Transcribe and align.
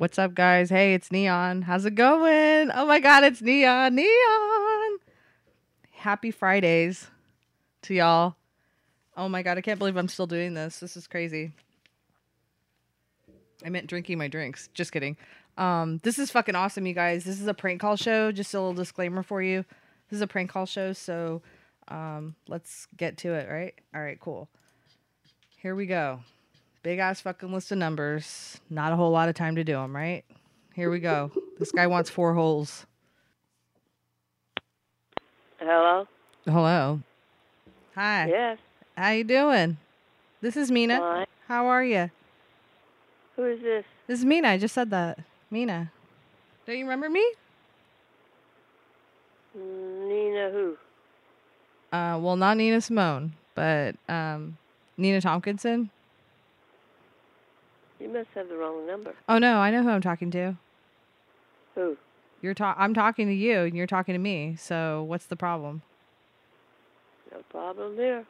What's 0.00 0.18
up, 0.18 0.32
guys? 0.32 0.70
Hey, 0.70 0.94
it's 0.94 1.12
Neon. 1.12 1.60
How's 1.60 1.84
it 1.84 1.94
going? 1.94 2.70
Oh 2.74 2.86
my 2.86 3.00
God, 3.00 3.22
it's 3.22 3.42
Neon. 3.42 3.94
Neon. 3.94 4.98
Happy 5.90 6.30
Fridays 6.30 7.08
to 7.82 7.92
y'all. 7.92 8.34
Oh 9.14 9.28
my 9.28 9.42
God, 9.42 9.58
I 9.58 9.60
can't 9.60 9.78
believe 9.78 9.98
I'm 9.98 10.08
still 10.08 10.26
doing 10.26 10.54
this. 10.54 10.80
This 10.80 10.96
is 10.96 11.06
crazy. 11.06 11.52
I 13.62 13.68
meant 13.68 13.88
drinking 13.88 14.16
my 14.16 14.28
drinks. 14.28 14.70
Just 14.72 14.90
kidding. 14.90 15.18
Um, 15.58 16.00
this 16.02 16.18
is 16.18 16.30
fucking 16.30 16.54
awesome, 16.54 16.86
you 16.86 16.94
guys. 16.94 17.24
This 17.24 17.38
is 17.38 17.46
a 17.46 17.52
prank 17.52 17.82
call 17.82 17.96
show. 17.96 18.32
Just 18.32 18.54
a 18.54 18.58
little 18.58 18.72
disclaimer 18.72 19.22
for 19.22 19.42
you. 19.42 19.66
This 20.08 20.16
is 20.16 20.22
a 20.22 20.26
prank 20.26 20.48
call 20.48 20.64
show, 20.64 20.94
so 20.94 21.42
um, 21.88 22.36
let's 22.48 22.86
get 22.96 23.18
to 23.18 23.34
it, 23.34 23.50
right? 23.50 23.74
All 23.94 24.00
right, 24.00 24.18
cool. 24.18 24.48
Here 25.58 25.74
we 25.74 25.84
go. 25.84 26.20
Big 26.82 26.98
ass 26.98 27.20
fucking 27.20 27.52
list 27.52 27.70
of 27.72 27.78
numbers. 27.78 28.58
Not 28.70 28.92
a 28.92 28.96
whole 28.96 29.10
lot 29.10 29.28
of 29.28 29.34
time 29.34 29.56
to 29.56 29.64
do 29.64 29.74
them, 29.74 29.94
right? 29.94 30.24
Here 30.74 30.90
we 30.90 30.98
go. 30.98 31.30
this 31.58 31.72
guy 31.72 31.86
wants 31.86 32.08
four 32.08 32.32
holes. 32.32 32.86
Hello? 35.58 36.08
Hello. 36.46 37.00
Hi. 37.94 38.28
Yes. 38.28 38.58
How 38.96 39.10
you 39.10 39.24
doing? 39.24 39.76
This 40.40 40.56
is 40.56 40.70
Mina. 40.70 40.98
Fine. 40.98 41.26
How 41.48 41.66
are 41.66 41.84
you? 41.84 42.10
Who 43.36 43.44
is 43.44 43.60
this? 43.60 43.84
This 44.06 44.20
is 44.20 44.24
Mina. 44.24 44.48
I 44.48 44.56
just 44.56 44.74
said 44.74 44.88
that. 44.90 45.18
Mina. 45.50 45.92
Don't 46.64 46.78
you 46.78 46.84
remember 46.84 47.10
me? 47.10 47.30
Nina 49.54 50.50
who? 50.50 50.76
Uh, 51.92 52.18
well, 52.22 52.36
not 52.36 52.56
Nina 52.56 52.80
Simone, 52.80 53.34
but 53.54 53.96
um, 54.08 54.56
Nina 54.96 55.20
Tompkinson. 55.20 55.90
You 58.00 58.08
must 58.08 58.28
have 58.34 58.48
the 58.48 58.56
wrong 58.56 58.86
number. 58.86 59.14
Oh 59.28 59.38
no, 59.38 59.58
I 59.58 59.70
know 59.70 59.82
who 59.82 59.90
I'm 59.90 60.00
talking 60.00 60.30
to. 60.30 60.56
Who? 61.74 61.96
You're 62.42 62.54
ta- 62.54 62.74
I'm 62.78 62.94
talking 62.94 63.26
to 63.26 63.34
you, 63.34 63.60
and 63.60 63.76
you're 63.76 63.86
talking 63.86 64.14
to 64.14 64.18
me. 64.18 64.56
So 64.58 65.04
what's 65.06 65.26
the 65.26 65.36
problem? 65.36 65.82
No 67.30 67.42
problem 67.50 67.96
there. 67.96 68.24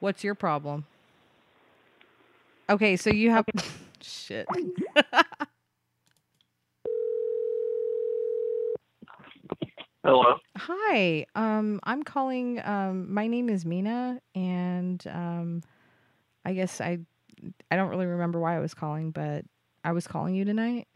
What's 0.00 0.24
your 0.24 0.34
problem? 0.34 0.86
Okay, 2.70 2.96
so 2.96 3.10
you 3.10 3.30
have 3.30 3.44
shit. 4.00 4.48
Hello. 10.02 10.36
Hi. 10.56 11.26
Um, 11.34 11.80
I'm 11.84 12.02
calling. 12.02 12.60
Um, 12.64 13.12
my 13.12 13.26
name 13.26 13.50
is 13.50 13.66
Mina, 13.66 14.20
and 14.34 15.06
um, 15.08 15.62
I 16.44 16.54
guess 16.54 16.80
I, 16.80 17.00
I 17.70 17.76
don't 17.76 17.90
really 17.90 18.06
remember 18.06 18.40
why 18.40 18.56
I 18.56 18.60
was 18.60 18.74
calling, 18.74 19.10
but 19.10 19.44
I 19.84 19.92
was 19.92 20.06
calling 20.06 20.34
you 20.34 20.44
tonight. 20.44 20.88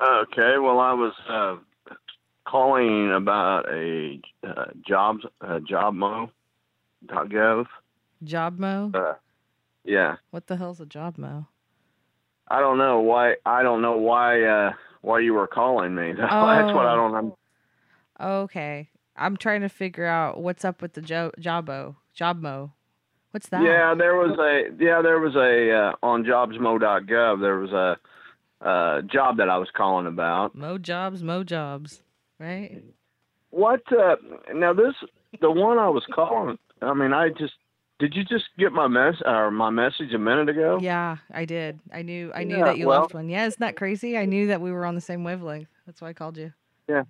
Okay. 0.00 0.58
Well, 0.58 0.80
I 0.80 0.92
was 0.92 1.12
uh, 1.28 1.56
calling 2.46 3.12
about 3.12 3.66
a 3.72 4.20
uh, 4.46 4.66
jobs 4.86 5.24
uh, 5.40 5.60
jobmo.gov. 5.60 7.66
Jobmo. 8.24 8.94
Uh, 8.94 9.14
yeah. 9.84 10.16
What 10.30 10.46
the 10.46 10.56
hell's 10.56 10.80
a 10.80 10.86
Jobmo? 10.86 11.46
I 12.48 12.60
don't 12.60 12.78
know 12.78 13.00
why. 13.00 13.36
I 13.44 13.62
don't 13.62 13.82
know 13.82 13.96
why. 13.96 14.42
Uh, 14.42 14.72
why 15.02 15.20
you 15.20 15.34
were 15.34 15.46
calling 15.46 15.94
me? 15.94 16.12
That's 16.16 16.32
what 16.32 16.86
I 16.86 16.94
don't. 16.94 17.12
know. 17.12 17.38
Okay, 18.20 18.88
I'm 19.16 19.36
trying 19.36 19.60
to 19.60 19.68
figure 19.68 20.06
out 20.06 20.42
what's 20.42 20.64
up 20.64 20.82
with 20.82 20.94
the 20.94 21.02
jo- 21.02 21.32
Jobbo 21.40 21.96
Jobmo. 22.18 22.72
What's 23.36 23.50
that? 23.50 23.62
Yeah, 23.62 23.94
there 23.94 24.14
was 24.16 24.38
a 24.38 24.82
yeah 24.82 25.02
there 25.02 25.20
was 25.20 25.34
a 25.36 25.70
uh, 25.70 25.92
on 26.02 26.24
jobsmo.gov 26.24 27.38
there 27.42 27.58
was 27.58 27.70
a 27.70 27.98
uh, 28.66 29.02
job 29.02 29.36
that 29.36 29.50
I 29.50 29.58
was 29.58 29.68
calling 29.76 30.06
about. 30.06 30.54
Mo 30.54 30.78
jobs, 30.78 31.22
mo 31.22 31.44
jobs, 31.44 32.00
right? 32.40 32.82
What 33.50 33.82
uh, 33.92 34.16
now? 34.54 34.72
This 34.72 34.94
the 35.42 35.50
one 35.50 35.76
I 35.78 35.90
was 35.90 36.02
calling. 36.14 36.56
I 36.80 36.94
mean, 36.94 37.12
I 37.12 37.28
just 37.28 37.52
did 37.98 38.14
you 38.14 38.24
just 38.24 38.44
get 38.58 38.72
my 38.72 38.88
mess 38.88 39.16
or 39.26 39.50
my 39.50 39.68
message 39.68 40.14
a 40.14 40.18
minute 40.18 40.48
ago? 40.48 40.78
Yeah, 40.80 41.18
I 41.30 41.44
did. 41.44 41.78
I 41.92 42.00
knew. 42.00 42.32
I 42.34 42.44
knew 42.44 42.56
Yeah, 42.56 42.64
that 42.64 42.78
you 42.78 42.86
well- 42.86 43.02
left 43.02 43.12
one. 43.12 43.28
Yeah, 43.28 43.44
isn't 43.44 43.60
that 43.60 43.76
crazy? 43.76 44.16
I 44.16 44.24
knew 44.24 44.46
that 44.46 44.62
we 44.62 44.72
were 44.72 44.86
on 44.86 44.94
the 44.94 45.02
same 45.02 45.24
wavelength. 45.24 45.68
That's 45.84 46.00
why 46.00 46.08
I 46.08 46.12
called 46.14 46.38
you. 46.38 46.54
Yeah. 46.88 47.02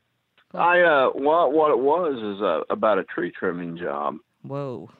Cool. 0.51 0.61
I 0.61 0.81
uh 0.81 1.07
what 1.11 1.53
what 1.53 1.71
it 1.71 1.79
was 1.79 2.15
is 2.37 2.43
uh, 2.43 2.63
about 2.69 2.99
a 2.99 3.05
tree 3.05 3.31
trimming 3.31 3.79
job. 3.79 4.17
Whoa, 4.43 4.91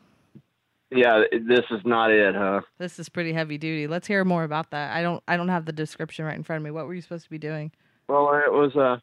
Yeah, 0.91 1.23
this 1.33 1.65
is 1.73 1.81
not 1.85 2.11
it, 2.13 2.35
huh? 2.37 2.61
this 2.79 2.99
is 3.01 3.09
pretty 3.09 3.33
heavy 3.33 3.59
duty. 3.59 3.87
Let's 3.89 4.07
hear 4.07 4.25
more 4.25 4.45
about 4.45 4.71
that. 4.71 4.95
I 4.97 5.03
don't. 5.03 5.23
I 5.27 5.37
don't 5.37 5.49
have 5.49 5.65
the 5.65 5.73
description 5.73 6.25
right 6.25 6.37
in 6.37 6.45
front 6.45 6.59
of 6.61 6.65
me. 6.65 6.71
What 6.71 6.87
were 6.87 6.95
you 6.95 7.03
supposed 7.03 7.25
to 7.25 7.31
be 7.31 7.39
doing? 7.39 7.73
Well, 8.09 8.29
it 8.35 8.53
was 8.53 8.75
a 8.77 9.03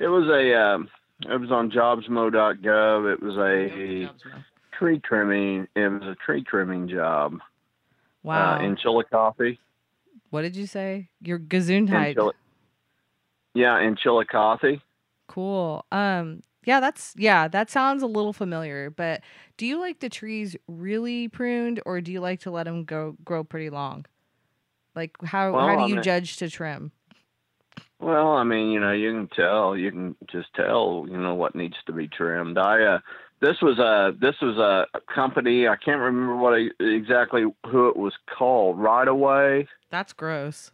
it 0.00 0.06
was 0.06 0.28
a 0.28 0.56
um, 0.60 0.88
it 1.28 1.40
was 1.40 1.50
on 1.50 1.70
jobsmo.gov. 1.72 3.12
It 3.12 3.20
was 3.22 3.36
a 3.36 4.08
tree 4.78 5.00
trimming. 5.00 5.66
It 5.74 5.88
was 5.88 6.02
a 6.02 6.14
tree 6.24 6.44
trimming 6.44 6.88
job 6.88 7.38
Wow. 8.22 8.54
uh, 8.58 8.64
in 8.64 8.76
Chillicothe. 8.76 9.56
what 10.30 10.42
did 10.42 10.54
you 10.54 10.66
say? 10.66 11.08
Your 11.20 11.38
In 11.38 11.46
Gesundheit. 11.48 12.14
Chilli- 12.14 12.32
yeah, 13.54 13.80
in 13.80 13.96
Chillicothe. 13.96 14.78
Cool. 15.28 15.84
Um. 15.90 16.42
Yeah, 16.66 16.80
that's 16.80 17.14
yeah. 17.16 17.48
That 17.48 17.70
sounds 17.70 18.02
a 18.02 18.06
little 18.06 18.32
familiar. 18.32 18.90
But 18.90 19.20
do 19.56 19.66
you 19.66 19.78
like 19.78 20.00
the 20.00 20.08
trees 20.08 20.56
really 20.66 21.28
pruned, 21.28 21.80
or 21.86 22.00
do 22.00 22.10
you 22.12 22.20
like 22.20 22.40
to 22.40 22.50
let 22.50 22.64
them 22.64 22.84
go 22.84 23.16
grow 23.24 23.44
pretty 23.44 23.70
long? 23.70 24.06
Like 24.96 25.16
how 25.24 25.52
Well, 25.52 25.66
how 25.68 25.74
I 25.74 25.84
do 25.84 25.88
you 25.90 25.94
mean- 25.96 26.04
judge 26.04 26.36
to 26.38 26.48
trim? 26.48 26.92
Well, 28.00 28.32
I 28.32 28.44
mean, 28.44 28.70
you 28.70 28.80
know, 28.80 28.92
you 28.92 29.12
can 29.12 29.28
tell, 29.28 29.76
you 29.76 29.90
can 29.90 30.14
just 30.30 30.52
tell, 30.54 31.06
you 31.08 31.16
know, 31.16 31.34
what 31.34 31.54
needs 31.54 31.76
to 31.86 31.92
be 31.92 32.06
trimmed. 32.06 32.58
I, 32.58 32.82
uh, 32.82 32.98
this 33.40 33.56
was 33.62 33.78
a, 33.78 34.12
this 34.20 34.34
was 34.42 34.58
a 34.58 34.86
company. 35.12 35.66
I 35.68 35.76
can't 35.76 36.00
remember 36.00 36.36
what 36.36 36.52
I, 36.54 36.68
exactly 36.84 37.44
who 37.66 37.88
it 37.88 37.96
was 37.96 38.12
called. 38.36 38.78
Right 38.78 39.08
away 39.08 39.68
That's 39.90 40.12
gross. 40.12 40.70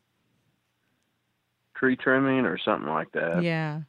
tree 1.77 1.95
trimming 1.95 2.47
or 2.47 2.59
something 2.59 2.89
like 2.91 3.12
that. 3.12 3.43
Yeah. 3.45 3.83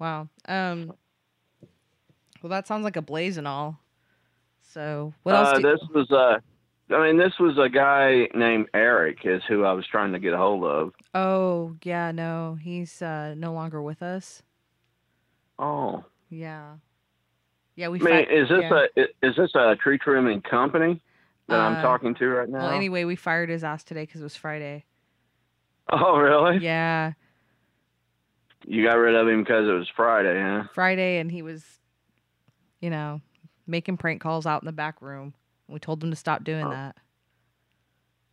Wow. 0.00 0.28
Um. 0.48 0.92
Well, 2.42 2.50
that 2.50 2.66
sounds 2.66 2.82
like 2.84 2.96
a 2.96 3.02
blaze 3.02 3.36
and 3.36 3.46
all. 3.46 3.78
So 4.62 5.12
what 5.22 5.34
else? 5.34 5.48
uh, 5.48 5.56
do- 5.58 5.62
this 5.62 5.80
was 5.94 6.10
a, 6.10 6.94
I 6.94 7.06
mean, 7.06 7.18
this 7.18 7.34
was 7.38 7.58
a 7.58 7.68
guy 7.68 8.28
named 8.34 8.68
Eric 8.72 9.18
is 9.24 9.42
who 9.46 9.64
I 9.64 9.72
was 9.72 9.86
trying 9.86 10.12
to 10.14 10.18
get 10.18 10.32
a 10.32 10.38
hold 10.38 10.64
of. 10.64 10.92
oh 11.14 11.76
yeah, 11.84 12.12
no, 12.12 12.56
he's 12.60 13.02
uh 13.02 13.34
no 13.36 13.52
longer 13.52 13.82
with 13.82 14.02
us. 14.02 14.42
Oh, 15.58 16.04
Yeah. 16.30 16.76
Yeah, 17.76 17.88
we. 17.88 18.00
I 18.00 18.02
mean, 18.02 18.26
fi- 18.26 18.32
is 18.32 18.48
this 18.48 18.62
yeah. 18.62 18.86
a, 18.96 19.26
is 19.26 19.36
this 19.36 19.50
a 19.54 19.76
tree 19.76 19.98
trimming 19.98 20.40
company 20.42 21.00
that 21.48 21.58
I'm 21.60 21.76
Uh, 21.76 21.82
talking 21.82 22.14
to 22.16 22.26
right 22.28 22.48
now? 22.48 22.58
Well, 22.60 22.70
anyway, 22.70 23.04
we 23.04 23.16
fired 23.16 23.48
his 23.50 23.64
ass 23.64 23.84
today 23.84 24.02
because 24.04 24.20
it 24.20 24.24
was 24.24 24.36
Friday. 24.36 24.84
Oh, 25.90 26.16
really? 26.18 26.58
Yeah, 26.58 27.12
You 28.66 28.84
got 28.84 28.94
rid 28.94 29.14
of 29.14 29.26
him 29.28 29.42
because 29.42 29.68
it 29.68 29.72
was 29.72 29.88
Friday, 29.96 30.40
huh? 30.40 30.64
Friday, 30.74 31.18
and 31.18 31.30
he 31.30 31.42
was, 31.42 31.64
you 32.80 32.90
know, 32.90 33.20
making 33.66 33.96
prank 33.96 34.20
calls 34.20 34.46
out 34.46 34.62
in 34.62 34.66
the 34.66 34.72
back 34.72 35.00
room. 35.00 35.34
We 35.68 35.78
told 35.78 36.02
him 36.02 36.10
to 36.10 36.16
stop 36.16 36.44
doing 36.44 36.66
Oh. 36.66 36.70
that. 36.70 36.96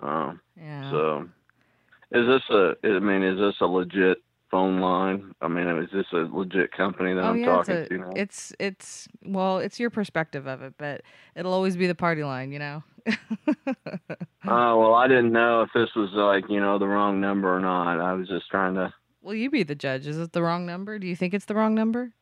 Oh. 0.01 0.37
Yeah. 0.59 0.91
So, 0.91 1.29
is 2.11 2.27
this 2.27 2.41
a? 2.49 2.75
I 2.83 2.99
mean, 2.99 3.23
is 3.23 3.37
this 3.39 3.55
a 3.61 3.65
legit 3.65 4.17
phone 4.51 4.79
line? 4.79 5.33
I 5.41 5.47
mean, 5.47 5.67
is 5.67 5.89
this 5.91 6.05
a 6.13 6.17
legit 6.31 6.71
company 6.71 7.13
that 7.13 7.21
oh 7.23 7.29
I'm 7.29 7.37
yeah, 7.39 7.45
talking 7.45 7.75
it's, 7.75 7.85
a, 7.91 7.93
to 7.93 7.97
now? 7.99 8.09
it's 8.15 8.53
it's 8.59 9.07
well, 9.25 9.57
it's 9.59 9.79
your 9.79 9.89
perspective 9.89 10.45
of 10.47 10.61
it, 10.61 10.73
but 10.77 11.01
it'll 11.35 11.53
always 11.53 11.75
be 11.77 11.87
the 11.87 11.95
party 11.95 12.23
line, 12.23 12.51
you 12.51 12.59
know. 12.59 12.83
Oh 13.07 13.13
well, 14.79 14.93
I 14.93 15.07
didn't 15.07 15.31
know 15.31 15.61
if 15.63 15.69
this 15.73 15.89
was 15.95 16.09
like 16.13 16.49
you 16.49 16.59
know 16.59 16.77
the 16.79 16.87
wrong 16.87 17.19
number 17.19 17.53
or 17.55 17.59
not. 17.59 17.99
I 17.99 18.13
was 18.13 18.27
just 18.27 18.49
trying 18.49 18.75
to. 18.75 18.93
Well, 19.27 19.35
you 19.35 19.49
be 19.49 19.63
the 19.63 19.75
judge. 19.75 20.07
Is 20.07 20.17
it 20.17 20.31
the 20.31 20.41
wrong 20.41 20.65
number? 20.65 20.97
Do 20.99 21.05
you 21.05 21.13
think 21.13 21.33
it's 21.33 21.43
the 21.43 21.53
wrong 21.53 21.75
number? 21.75 22.13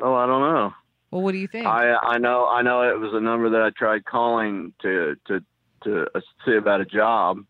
Oh, 0.00 0.14
I 0.14 0.24
don't 0.24 0.40
know. 0.40 0.72
Well, 1.10 1.20
what 1.20 1.32
do 1.32 1.38
you 1.38 1.46
think? 1.46 1.66
I 1.66 1.94
I 1.96 2.16
know 2.16 2.48
I 2.48 2.62
know 2.62 2.80
it 2.80 2.98
was 2.98 3.12
a 3.12 3.20
number 3.20 3.50
that 3.50 3.60
I 3.60 3.68
tried 3.76 4.06
calling 4.06 4.72
to 4.80 5.16
to 5.26 5.44
to 5.84 6.06
uh, 6.14 6.20
see 6.46 6.56
about 6.56 6.80
a 6.80 6.86
job. 6.86 7.44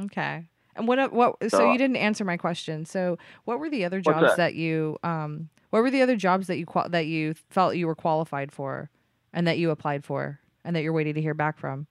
Okay. 0.00 0.48
And 0.74 0.88
what 0.88 1.12
what 1.12 1.36
so, 1.42 1.48
So- 1.48 1.70
you 1.72 1.76
didn't 1.76 1.96
answer 1.96 2.24
my 2.24 2.38
question. 2.38 2.86
So 2.86 3.18
what 3.44 3.58
were 3.58 3.68
the 3.68 3.84
other 3.84 4.00
jobs 4.00 4.22
that? 4.22 4.36
that? 4.38 4.54
you 4.54 4.96
um 5.02 5.50
what 5.68 5.82
were 5.82 5.90
the 5.90 6.00
other 6.00 6.16
jobs 6.16 6.46
that 6.46 6.56
you 6.56 6.64
qual- 6.64 6.88
that 6.88 7.04
you 7.04 7.34
felt 7.50 7.76
you 7.76 7.86
were 7.86 7.94
qualified 7.94 8.52
for 8.52 8.88
and 9.34 9.46
that 9.46 9.58
you 9.58 9.68
applied 9.70 10.02
for 10.02 10.40
and 10.64 10.74
that 10.74 10.80
you're 10.80 10.94
waiting 10.94 11.12
to 11.12 11.20
hear 11.20 11.34
back 11.34 11.58
from? 11.58 11.88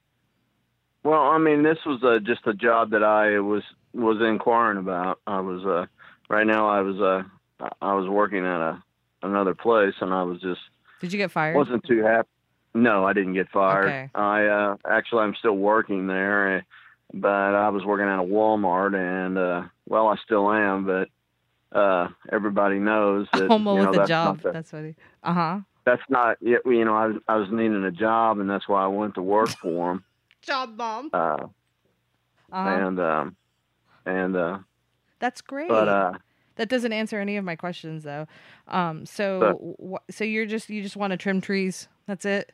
Well, 1.04 1.22
I 1.22 1.38
mean, 1.38 1.62
this 1.62 1.78
was 1.86 2.02
uh, 2.02 2.18
just 2.18 2.44
a 2.48 2.54
job 2.54 2.90
that 2.90 3.04
I 3.04 3.38
was 3.38 3.62
was 3.92 4.20
inquiring 4.20 4.78
about. 4.78 5.20
I 5.28 5.38
was 5.38 5.64
uh 5.64 5.86
right 6.28 6.46
now 6.46 6.68
I 6.68 6.80
was 6.80 7.00
uh 7.00 7.22
I 7.80 7.94
was 7.94 8.08
working 8.08 8.44
at 8.44 8.60
a 8.60 8.82
another 9.22 9.54
place 9.54 9.94
and 10.00 10.12
I 10.12 10.22
was 10.22 10.40
just 10.40 10.60
Did 11.00 11.12
you 11.12 11.18
get 11.18 11.30
fired? 11.30 11.56
wasn't 11.56 11.84
too 11.84 12.02
happy. 12.02 12.28
No, 12.74 13.04
I 13.06 13.12
didn't 13.12 13.34
get 13.34 13.48
fired. 13.50 13.86
Okay. 13.86 14.10
I 14.14 14.46
uh 14.46 14.76
actually 14.88 15.22
I'm 15.22 15.34
still 15.36 15.56
working 15.56 16.06
there 16.06 16.64
but 17.12 17.28
I 17.28 17.68
was 17.68 17.84
working 17.84 18.06
at 18.06 18.18
a 18.18 18.22
Walmart, 18.22 18.94
and 18.96 19.38
uh, 19.38 19.62
well, 19.86 20.08
I 20.08 20.16
still 20.24 20.50
am, 20.50 20.84
but 20.84 21.08
uh, 21.78 22.08
everybody 22.32 22.78
knows 22.78 23.28
that 23.32 23.46
Homo 23.48 23.76
you 23.76 23.82
know, 23.82 23.90
with 23.90 23.96
a 23.96 23.98
that's 24.00 24.08
job. 24.08 24.40
The, 24.42 24.52
That's 24.52 24.70
funny. 24.70 24.94
Uh 25.22 25.32
huh. 25.34 25.60
that's 25.84 26.02
not 26.08 26.38
yet. 26.40 26.62
You 26.64 26.84
know, 26.84 26.94
I 26.94 27.06
was 27.06 27.16
I 27.28 27.36
was 27.36 27.48
needing 27.52 27.84
a 27.84 27.92
job, 27.92 28.40
and 28.40 28.50
that's 28.50 28.68
why 28.68 28.82
I 28.82 28.88
went 28.88 29.14
to 29.14 29.22
work 29.22 29.50
for 29.60 29.92
him. 29.92 30.04
Job 30.42 30.76
mom. 30.76 31.10
Uh, 31.12 31.16
Uh 31.16 31.48
huh. 32.52 32.68
and 32.70 33.00
um, 33.00 33.36
and 34.06 34.36
uh, 34.36 34.58
That's 35.18 35.40
great. 35.40 35.68
but 35.68 35.88
uh, 35.88 36.12
that 36.56 36.68
doesn't 36.68 36.92
answer 36.92 37.18
any 37.20 37.36
of 37.36 37.44
my 37.44 37.56
questions 37.56 38.02
though. 38.04 38.26
Um. 38.68 39.06
So 39.06 39.76
wh- 39.82 40.12
so 40.12 40.24
you're 40.24 40.46
just 40.46 40.68
you 40.70 40.82
just 40.82 40.96
want 40.96 41.10
to 41.12 41.16
trim 41.16 41.40
trees. 41.40 41.88
That's 42.06 42.24
it. 42.24 42.52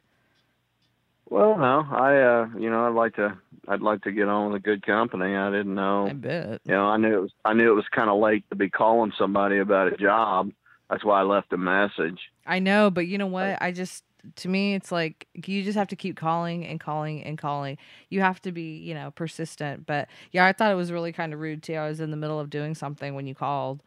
well, 1.29 1.57
no, 1.59 1.87
I 1.91 2.17
uh, 2.21 2.49
you 2.59 2.71
know, 2.71 2.87
I'd 2.87 2.95
like 2.95 3.17
to 3.17 3.37
I'd 3.69 3.83
like 3.83 4.03
to 4.03 4.13
get 4.13 4.29
on 4.29 4.53
with 4.53 4.61
a 4.61 4.65
good 4.65 4.85
company. 4.85 5.37
I 5.37 5.51
didn't 5.51 5.75
know. 5.75 6.07
I 6.09 6.13
bet. 6.13 6.61
you 6.65 6.73
know, 6.73 6.87
I 6.87 6.97
knew 6.97 7.19
it 7.19 7.21
was 7.23 7.33
I 7.45 7.53
knew 7.53 7.71
it 7.71 7.75
was 7.75 7.87
kind 7.91 8.11
of 8.11 8.19
late 8.21 8.45
to 8.51 8.57
be 8.57 8.69
calling 8.71 9.13
somebody 9.19 9.59
about 9.59 9.93
a 9.93 9.97
job. 9.97 10.51
That's 10.89 11.05
why 11.05 11.21
I 11.21 11.23
left 11.23 11.53
a 11.53 11.57
message. 11.57 12.19
I 12.47 12.59
know, 12.59 12.91
but 12.91 13.07
you 13.07 13.17
know 13.19 13.29
what? 13.29 13.59
I 13.63 13.71
just 13.71 14.03
to 14.37 14.49
me 14.49 14.75
it's 14.75 14.93
like 14.93 15.27
you 15.35 15.63
just 15.63 15.79
have 15.79 15.89
to 15.89 15.97
keep 15.97 16.17
calling 16.17 16.67
and 16.67 16.81
calling 16.81 17.23
and 17.23 17.39
calling. 17.39 17.79
You 18.09 18.21
have 18.21 18.41
to 18.43 18.53
be, 18.53 18.77
you 18.77 18.95
know, 18.95 19.11
persistent. 19.11 19.87
But 19.87 20.09
yeah, 20.33 20.47
I 20.47 20.53
thought 20.53 20.73
it 20.73 20.77
was 20.77 20.93
really 20.93 21.13
kind 21.13 21.33
of 21.33 21.41
rude 21.41 21.63
too. 21.63 21.75
I 21.75 21.89
was 21.89 22.01
in 22.01 22.11
the 22.11 22.17
middle 22.17 22.41
of 22.41 22.51
doing 22.51 22.75
something 22.75 23.15
when 23.15 23.27
you 23.27 23.35
called 23.35 23.83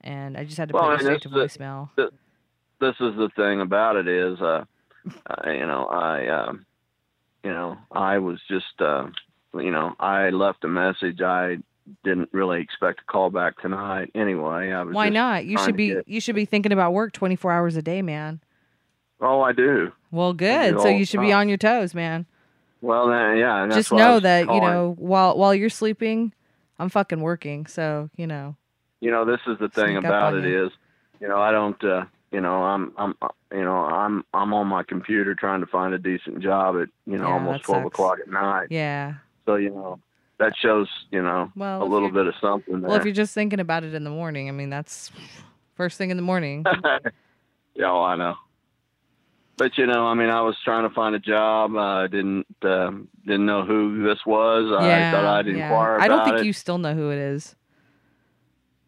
and 0.00 0.36
I 0.36 0.44
just 0.44 0.56
had 0.56 0.68
to 0.68 0.74
Well, 0.74 0.84
put 0.84 0.90
I 0.90 0.94
it 0.94 0.96
mean, 0.98 1.18
straight 1.18 1.22
to 1.22 1.28
voicemail. 1.28 1.90
This 2.78 2.94
is 3.00 3.16
the 3.16 3.30
thing 3.36 3.60
about 3.60 3.96
it 3.96 4.06
is, 4.06 4.40
uh, 4.40 4.64
uh 5.30 5.50
you 5.50 5.66
know, 5.66 5.86
I, 5.86 6.28
um, 6.28 6.66
you 7.42 7.50
know, 7.50 7.78
I 7.90 8.18
was 8.18 8.38
just, 8.48 8.80
uh, 8.80 9.06
you 9.54 9.70
know, 9.70 9.94
I 9.98 10.28
left 10.30 10.64
a 10.64 10.68
message. 10.68 11.20
I 11.22 11.56
didn't 12.04 12.28
really 12.32 12.60
expect 12.60 13.00
a 13.00 13.04
call 13.04 13.30
back 13.30 13.58
tonight. 13.60 14.10
Anyway, 14.14 14.72
I 14.72 14.82
was. 14.82 14.94
Why 14.94 15.08
not? 15.08 15.46
You 15.46 15.56
should 15.58 15.76
be 15.76 15.94
get- 15.94 16.08
you 16.08 16.20
should 16.20 16.34
be 16.34 16.44
thinking 16.44 16.72
about 16.72 16.92
work 16.92 17.12
24 17.12 17.50
hours 17.52 17.76
a 17.76 17.82
day, 17.82 18.02
man. 18.02 18.40
Oh, 19.20 19.40
I 19.40 19.52
do. 19.52 19.92
Well, 20.10 20.32
do 20.32 20.38
good. 20.38 20.80
So 20.80 20.88
you 20.88 21.04
should 21.04 21.20
be 21.20 21.32
on 21.32 21.48
your 21.48 21.58
toes, 21.58 21.94
man. 21.94 22.26
Well, 22.82 23.08
then, 23.08 23.38
yeah. 23.38 23.64
that's 23.66 23.76
Just 23.76 23.92
know 23.92 24.20
that, 24.20 24.46
you 24.46 24.60
know, 24.60 24.94
while 24.98 25.36
while 25.36 25.54
you're 25.54 25.70
sleeping, 25.70 26.32
I'm 26.78 26.88
fucking 26.88 27.20
working. 27.20 27.66
So, 27.66 28.10
you 28.16 28.26
know. 28.26 28.56
you 29.00 29.10
know 29.10 29.24
this 29.24 29.40
is 29.46 29.58
the 29.58 29.68
thing 29.68 29.96
about 29.96 30.34
it 30.34 30.44
you. 30.44 30.66
is 30.66 30.72
you 31.20 31.28
know 31.28 31.38
i 31.38 31.50
don't 31.50 31.82
uh 31.84 32.04
you 32.32 32.40
know 32.40 32.62
i'm 32.64 32.92
i'm 32.96 33.14
uh, 33.22 33.28
you 33.52 33.62
know 33.62 33.76
i'm 33.76 34.24
i'm 34.32 34.52
on 34.54 34.66
my 34.66 34.82
computer 34.82 35.34
trying 35.34 35.60
to 35.60 35.66
find 35.66 35.92
a 35.94 35.98
decent 35.98 36.40
job 36.42 36.76
at 36.76 36.88
you 37.06 37.18
know 37.18 37.26
Yeah, 37.28 37.32
almost 37.34 37.64
twelve 37.64 37.84
o'clock 37.84 38.18
at 38.20 38.28
night 38.28 38.68
Yeah. 38.70 39.14
so 39.44 39.56
you 39.56 39.70
know 39.70 39.98
that 40.38 40.54
shows 40.56 40.88
you 41.10 41.22
know 41.22 41.52
Well, 41.56 41.82
a 41.82 41.84
little 41.84 42.10
bit 42.10 42.26
of 42.26 42.34
something 42.40 42.80
there 42.80 42.88
Well, 42.88 42.98
if 42.98 43.04
you're 43.04 43.14
just 43.14 43.34
thinking 43.34 43.60
about 43.60 43.84
it 43.84 43.94
in 43.94 44.04
the 44.04 44.10
morning, 44.10 44.48
I 44.48 44.52
mean, 44.52 44.70
that's 44.70 45.10
first 45.74 45.96
thing 45.98 46.10
in 46.10 46.16
the 46.16 46.22
morning. 46.22 46.64
yeah 47.74 47.92
well, 47.92 48.02
i 48.04 48.16
know 48.16 48.34
but 49.56 49.76
you 49.78 49.86
know 49.86 50.06
i 50.06 50.14
mean 50.14 50.28
i 50.28 50.40
was 50.40 50.56
trying 50.64 50.88
to 50.88 50.94
find 50.94 51.14
a 51.14 51.18
job 51.18 51.76
i 51.76 52.06
didn't 52.06 52.46
um 52.62 53.08
didn't 53.24 53.46
know 53.46 53.64
who 53.64 54.02
this 54.02 54.18
was 54.26 54.66
yeah. 54.84 55.08
i 55.08 55.10
thought 55.10 55.24
i'd 55.24 55.46
yeah. 55.46 55.64
inquire 55.64 55.98
I 56.00 56.08
don't 56.08 56.24
think 56.24 56.38
it 56.38 56.46
you 56.46 56.52
still 56.52 56.78
know 56.78 56.94
who 56.94 57.10
it 57.10 57.18
is. 57.18 57.56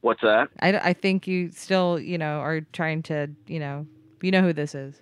what's 0.01 0.21
that 0.23 0.49
I, 0.61 0.79
I 0.79 0.93
think 0.93 1.27
you 1.27 1.51
still, 1.51 1.99
you 1.99 2.19
know, 2.19 2.41
are 2.41 2.61
trying 2.73 3.03
to, 3.05 3.29
you 3.47 3.59
know, 3.59 3.87
you 4.23 4.31
know 4.31 4.43
who 4.43 4.53
this 4.53 4.75
is. 4.75 5.01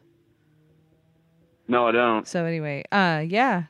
no 1.68 1.86
i 1.88 1.92
don't 1.92 2.26
So 2.26 2.44
anyway, 2.44 2.84
uh, 2.92 3.24
yeah. 3.26 3.64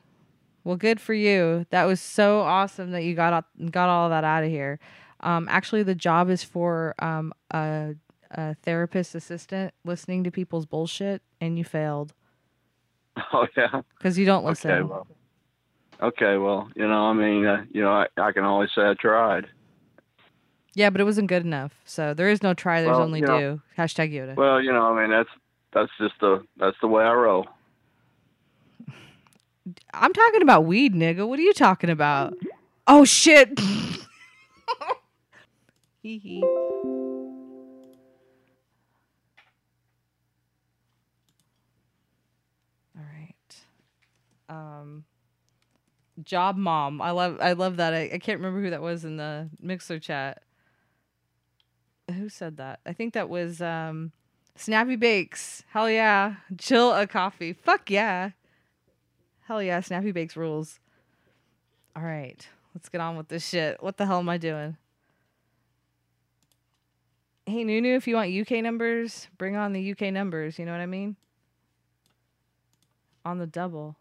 Well, 0.63 0.75
good 0.75 0.99
for 0.99 1.13
you. 1.13 1.65
That 1.69 1.85
was 1.85 2.01
so 2.01 2.41
awesome 2.41 2.91
that 2.91 3.03
you 3.03 3.15
got 3.15 3.45
got 3.71 3.87
all 3.87 4.09
that 4.09 4.25
out 4.25 4.43
of 4.43 4.49
here. 4.49 4.79
Um, 5.21 5.47
actually, 5.49 5.83
the 5.83 5.95
job 5.95 6.29
is 6.29 6.43
for 6.43 6.93
um 6.99 7.33
a, 7.51 7.95
a 8.31 8.55
therapist 8.55 9.15
assistant 9.15 9.73
listening 9.85 10.23
to 10.23 10.31
people's 10.31 10.65
bullshit, 10.65 11.21
and 11.41 11.57
you 11.57 11.63
failed 11.63 12.13
oh 13.33 13.47
yeah 13.57 13.81
because 13.97 14.17
you 14.17 14.25
don't 14.25 14.45
listen. 14.45 14.71
Okay, 14.71 14.81
well. 14.83 15.07
Okay, 15.99 16.37
well, 16.37 16.69
you 16.75 16.87
know, 16.87 17.05
I 17.07 17.13
mean, 17.13 17.43
uh, 17.45 17.65
you 17.71 17.81
know, 17.81 17.89
I, 17.91 18.05
I 18.17 18.31
can 18.31 18.43
always 18.43 18.69
say 18.75 18.83
I 18.83 18.93
tried. 18.93 19.47
Yeah, 20.75 20.91
but 20.91 21.01
it 21.01 21.05
wasn't 21.05 21.27
good 21.27 21.43
enough. 21.43 21.73
So 21.85 22.13
there 22.13 22.29
is 22.29 22.43
no 22.43 22.53
try. 22.53 22.81
There's 22.81 22.91
Well, 22.91 23.01
only 23.01 23.21
you 23.21 23.25
know- 23.25 23.39
do. 23.39 23.61
Hashtag 23.75 24.13
Yoda. 24.13 24.35
Well, 24.35 24.61
you 24.61 24.71
know, 24.71 24.83
I 24.95 25.01
mean, 25.01 25.09
that's 25.09 25.29
that's 25.73 25.91
just 25.99 26.13
the 26.21 26.45
that's 26.57 26.77
the 26.81 26.87
way 26.87 27.03
I 27.03 27.13
roll. 27.13 27.47
I'm 29.93 30.13
talking 30.13 30.43
about 30.43 30.65
weed, 30.65 30.93
nigga. 30.93 31.27
What 31.27 31.39
are 31.39 31.43
you 31.43 31.53
talking 31.53 31.89
about? 31.89 32.35
Oh 32.85 33.03
shit. 33.05 33.59
Hee 36.03 36.19
hee. 36.19 36.43
Um 44.49 45.05
Job 46.23 46.57
mom. 46.57 47.01
I 47.01 47.11
love 47.11 47.37
I 47.41 47.53
love 47.53 47.77
that. 47.77 47.93
I, 47.93 48.09
I 48.13 48.17
can't 48.19 48.39
remember 48.39 48.61
who 48.61 48.69
that 48.71 48.81
was 48.81 49.05
in 49.05 49.17
the 49.17 49.49
Mixlr 49.63 50.01
chat. 50.01 50.41
Who 52.11 52.29
said 52.29 52.57
that? 52.57 52.79
I 52.85 52.93
think 52.93 53.13
that 53.13 53.29
was 53.29 53.61
um 53.61 54.11
Snappy 54.55 54.95
Bakes. 54.95 55.63
Hell 55.69 55.89
yeah. 55.89 56.37
Chill 56.57 56.93
a 56.93 57.05
coffee. 57.05 57.53
Fuck 57.53 57.91
yeah. 57.91 58.31
Hell 59.47 59.63
yeah, 59.63 59.79
Snappy 59.79 60.11
Bakes 60.11 60.35
rules. 60.35 60.79
All 61.95 62.03
right, 62.03 62.45
let's 62.75 62.89
get 62.89 62.99
on 62.99 63.15
with 63.15 63.29
this 63.29 63.47
shit. 63.47 63.81
What 63.81 63.95
the 63.95 64.05
hell 64.05 64.19
am 64.19 64.27
I 64.27 64.37
doing? 64.37 64.75
Hey, 67.45 67.63
Nunu, 67.63 67.95
if 67.95 68.07
you 68.07 68.15
want 68.15 68.29
UK 68.29 68.61
numbers, 68.61 69.29
bring 69.37 69.55
on 69.55 69.71
the 69.71 69.91
UK 69.91 70.11
numbers. 70.13 70.59
You 70.59 70.65
know 70.65 70.73
what 70.73 70.81
I 70.81 70.85
mean? 70.85 71.15
On 73.23 73.37
the 73.37 73.47
double. 73.47 73.95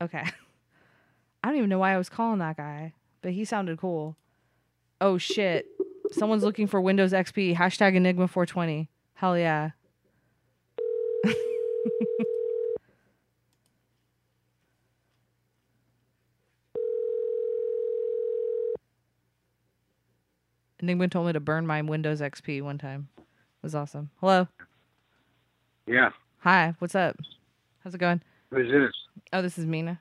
Okay. 0.00 0.24
I 1.42 1.48
don't 1.48 1.56
even 1.56 1.68
know 1.70 1.78
why 1.78 1.94
I 1.94 1.98
was 1.98 2.08
calling 2.08 2.38
that 2.40 2.56
guy, 2.56 2.94
but 3.22 3.32
he 3.32 3.44
sounded 3.44 3.78
cool. 3.78 4.16
Oh 5.00 5.18
shit. 5.18 5.66
Someone's 6.10 6.42
looking 6.42 6.66
for 6.66 6.80
Windows 6.80 7.12
XP. 7.12 7.54
Hashtag 7.56 7.94
Enigma 7.94 8.26
420. 8.28 8.88
Hell 9.14 9.38
yeah. 9.38 9.70
Enigma 20.80 21.08
told 21.08 21.26
me 21.26 21.32
to 21.32 21.40
burn 21.40 21.66
my 21.66 21.82
Windows 21.82 22.20
XP 22.20 22.62
one 22.62 22.78
time. 22.78 23.08
It 23.18 23.24
was 23.62 23.74
awesome. 23.74 24.10
Hello. 24.20 24.48
Yeah. 25.86 26.10
Hi. 26.38 26.74
What's 26.78 26.94
up? 26.94 27.16
How's 27.82 27.94
it 27.94 27.98
going? 27.98 28.22
Who's 28.50 28.70
this? 28.70 28.92
Oh, 29.32 29.42
this 29.42 29.58
is 29.58 29.66
Mina. 29.66 30.00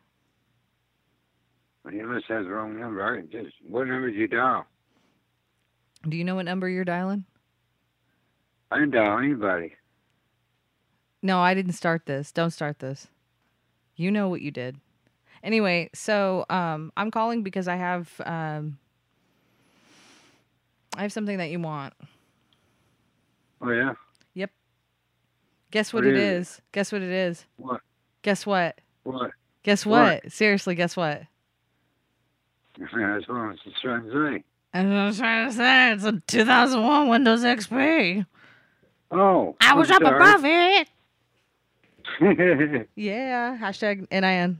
Well, 1.84 1.94
you 1.94 2.06
must 2.06 2.26
have 2.28 2.44
the 2.44 2.50
wrong 2.50 2.80
number. 2.80 3.04
I 3.04 3.22
can 3.22 3.30
just 3.32 3.56
what 3.68 3.88
number 3.88 4.10
did 4.10 4.20
you 4.20 4.28
dial? 4.28 4.66
Do 6.08 6.16
you 6.18 6.24
know 6.24 6.36
what 6.36 6.46
number 6.46 6.70
you're 6.70 6.86
dialing? 6.86 7.26
I 8.72 8.80
didn't 8.80 8.92
dial 8.92 9.18
anybody. 9.18 9.74
No, 11.22 11.40
I 11.40 11.54
didn't 11.54 11.74
start 11.74 12.06
this. 12.06 12.32
Don't 12.32 12.52
start 12.52 12.80
this. 12.80 13.08
You 13.96 14.12
know 14.12 14.30
what 14.30 14.42
you 14.42 14.52
did. 14.52 14.78
Anyway, 15.44 15.90
so 15.94 16.46
um 16.50 16.92
I'm 16.98 17.12
calling 17.12 17.44
because 17.44 17.68
I 17.68 17.76
have 17.76 18.22
um 18.26 18.78
I 20.96 21.02
have 21.02 21.14
something 21.14 21.38
that 21.38 21.50
you 21.50 21.60
want. 21.60 21.94
Oh 23.62 23.72
yeah. 23.72 23.94
Yep. 24.34 24.52
Guess 25.72 25.94
what, 25.94 26.04
What 26.04 26.14
it 26.14 26.18
is 26.18 26.50
is? 26.50 26.62
Guess 26.72 26.92
what 26.92 27.02
it 27.02 27.12
is? 27.12 27.46
What? 27.58 27.82
Guess 28.22 28.46
what? 28.46 28.80
What? 29.04 29.32
Guess 29.64 29.86
What? 29.86 30.24
what? 30.24 30.32
Seriously, 30.32 30.76
guess 30.76 30.96
what? 30.98 31.24
That's 32.80 32.94
what 32.94 33.02
I 33.38 33.48
was 33.48 33.60
just 33.64 33.82
trying 33.82 34.04
to 34.04 34.12
say. 34.12 34.44
That's 34.74 34.86
what 34.88 34.96
I 34.98 35.06
was 35.08 35.18
trying 35.18 35.50
to 35.50 35.54
say. 35.56 35.92
It's 35.94 36.04
a 36.04 36.22
2001 36.28 37.08
Windows 37.10 37.44
XP. 37.44 38.26
Oh. 39.12 39.56
I 39.62 39.74
was 39.74 39.90
I'm 39.90 39.98
up 39.98 40.02
sorry. 40.04 40.16
above 40.16 40.46
it. 40.46 40.88
Yeah. 42.96 43.58
Hashtag 43.60 44.08
NIN. 44.12 44.60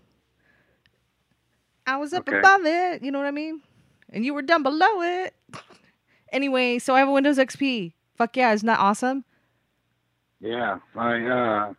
I 1.86 1.98
was 1.98 2.14
up 2.14 2.28
Okay. 2.28 2.38
above 2.40 2.66
it. 2.66 3.02
You 3.04 3.12
know 3.12 3.20
what 3.20 3.28
I 3.28 3.32
mean? 3.32 3.62
And 4.12 4.26
you 4.26 4.34
were 4.34 4.42
down 4.42 4.64
below 4.64 5.02
it. 5.02 5.34
Anyway, 6.34 6.78
so 6.78 6.94
I 6.94 7.00
have 7.00 7.08
a 7.08 7.12
Windows 7.14 7.38
XP. 7.38 7.94
Fuck 8.18 8.36
yeah, 8.36 8.52
isn't 8.52 8.68
that 8.68 8.80
awesome? 8.80 9.24
yeah. 10.42 10.80
I 10.94 11.22
uh 11.26 11.74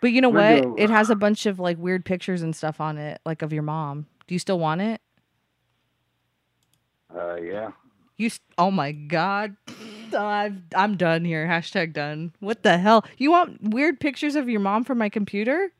But 0.00 0.12
you 0.12 0.20
know 0.20 0.28
what? 0.28 0.64
It 0.78 0.90
has 0.90 1.10
a 1.10 1.16
bunch 1.16 1.46
of 1.46 1.58
like 1.58 1.78
weird 1.78 2.04
pictures 2.04 2.42
and 2.42 2.54
stuff 2.54 2.80
on 2.80 2.98
it, 2.98 3.20
like 3.26 3.42
of 3.42 3.52
your 3.52 3.62
mom. 3.64 4.06
Do 4.26 4.34
you 4.34 4.38
still 4.38 4.58
want 4.58 4.80
it? 4.80 5.00
uh 7.14 7.36
yeah. 7.36 7.70
You 8.16 8.26
s 8.26 8.40
oh 8.58 8.70
my 8.70 8.92
god. 8.92 9.56
I've, 10.16 10.56
I'm 10.74 10.96
done 10.96 11.24
here. 11.24 11.46
Hashtag 11.46 11.92
done. 11.92 12.32
What 12.40 12.62
the 12.62 12.78
hell? 12.78 13.04
You 13.18 13.30
want 13.30 13.62
weird 13.62 14.00
pictures 14.00 14.36
of 14.36 14.48
your 14.48 14.60
mom 14.60 14.84
from 14.84 14.98
my 14.98 15.08
computer? 15.08 15.70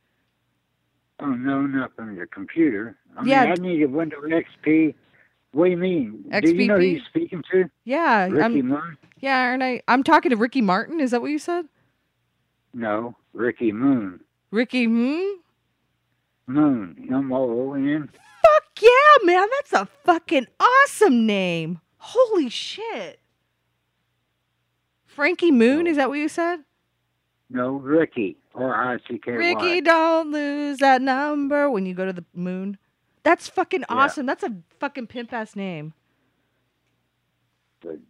Oh 1.21 1.27
no, 1.27 1.63
not 1.63 1.95
from 1.97 2.15
your 2.17 2.27
computer. 2.27 2.97
I 3.17 3.25
Yeah. 3.25 3.45
mean 3.45 3.53
I 3.53 3.69
need 3.69 3.83
a 3.83 3.89
Windows 3.89 4.25
XP 4.25 4.95
What 5.53 5.65
do 5.67 5.71
you 5.71 5.77
mean? 5.77 6.25
Do 6.41 6.49
you 6.49 6.67
know 6.67 6.77
who 6.77 6.83
you're 6.83 7.01
speaking 7.09 7.43
to? 7.53 7.65
Yeah, 7.85 8.25
Ricky 8.27 8.43
I'm 8.45 8.69
Moon? 8.69 8.97
yeah, 9.21 9.41
aren't 9.41 9.63
I? 9.63 9.83
I'm 9.89 10.03
talking 10.05 10.31
to 10.31 10.37
Ricky 10.37 10.61
Martin. 10.61 11.01
Is 11.01 11.11
that 11.11 11.21
what 11.23 11.31
you 11.31 11.39
said? 11.39 11.67
No, 12.75 13.17
Ricky 13.39 13.71
Moon. 13.71 14.21
Ricky, 14.51 14.89
Moon? 14.89 15.39
Moon. 16.49 17.09
M 17.09 17.33
O 17.33 17.71
O 17.71 17.75
N. 17.75 18.09
Fuck 18.43 18.65
yeah, 18.83 19.25
man, 19.25 19.47
that's 19.57 19.73
a 19.73 19.87
fucking 20.05 20.47
awesome 20.59 21.25
name. 21.25 21.81
Holy 21.99 22.49
shit. 22.49 23.21
Frankie 25.07 25.53
Moon, 25.53 25.87
Oh. 25.87 25.91
is 25.91 25.97
that 25.99 26.09
what 26.09 26.19
you 26.19 26.29
said? 26.29 26.65
No, 27.51 27.73
Ricky. 27.77 28.37
Or 28.55 28.75
R-I-C-K-Y. 28.75 29.37
Ricky, 29.37 29.81
don't 29.83 30.33
lose 30.33 30.79
that 30.79 31.01
number 31.01 31.71
when 31.71 31.87
you 31.87 31.95
go 31.95 32.05
to 32.05 32.13
the 32.13 32.25
moon. 32.35 32.77
That's 33.23 33.49
fucking 33.49 33.81
Yeah. 33.83 33.87
awesome. 33.91 34.27
That's 34.27 34.43
a 34.43 34.57
fucking 34.81 35.07
pimp 35.07 35.33
ass 35.33 35.55
name. 35.55 35.95
Good. 37.81 38.03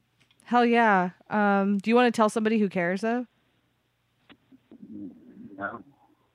Hell 0.45 0.65
yeah. 0.65 1.11
Um, 1.29 1.77
do 1.79 1.91
you 1.91 1.95
want 1.95 2.13
to 2.13 2.17
tell 2.17 2.31
somebody 2.31 2.59
who 2.59 2.69
cares 2.71 3.03
though? 3.03 3.27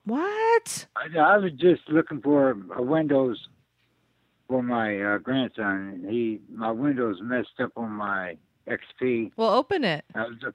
What? 0.04 0.86
I, 0.96 1.18
I 1.18 1.36
was 1.38 1.52
just 1.52 1.82
looking 1.88 2.20
for 2.20 2.56
a 2.76 2.82
Windows 2.82 3.48
for 4.48 4.62
my 4.62 5.00
uh, 5.00 5.18
grandson. 5.18 6.04
He 6.08 6.40
my 6.52 6.70
Windows 6.70 7.18
messed 7.22 7.60
up 7.62 7.72
on 7.76 7.90
my 7.92 8.36
XP. 8.68 9.32
Well, 9.36 9.50
open 9.54 9.84
it. 9.84 10.04
I 10.14 10.22
was 10.24 10.36
look- 10.42 10.54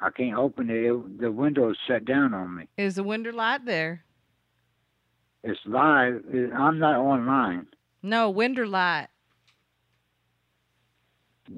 I 0.00 0.10
can't 0.10 0.36
open 0.36 0.68
it. 0.68 0.84
it. 0.84 1.20
The 1.20 1.30
Windows 1.32 1.78
shut 1.86 2.04
down 2.04 2.34
on 2.34 2.56
me. 2.56 2.68
Is 2.76 2.96
the 2.96 3.04
window 3.04 3.32
light 3.32 3.64
there? 3.64 4.04
It's 5.42 5.60
live. 5.64 6.22
It, 6.30 6.52
I'm 6.52 6.78
not 6.78 6.98
online. 6.98 7.68
No, 8.02 8.28
window 8.28 8.66
light. 8.66 9.08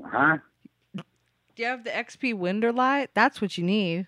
Huh? 0.05 0.39
Do 0.95 1.03
you 1.63 1.65
have 1.67 1.85
the 1.85 1.91
XP 1.91 2.35
window 2.35 2.73
light? 2.73 3.11
That's 3.15 3.41
what 3.41 3.57
you 3.57 3.65
need. 3.65 4.07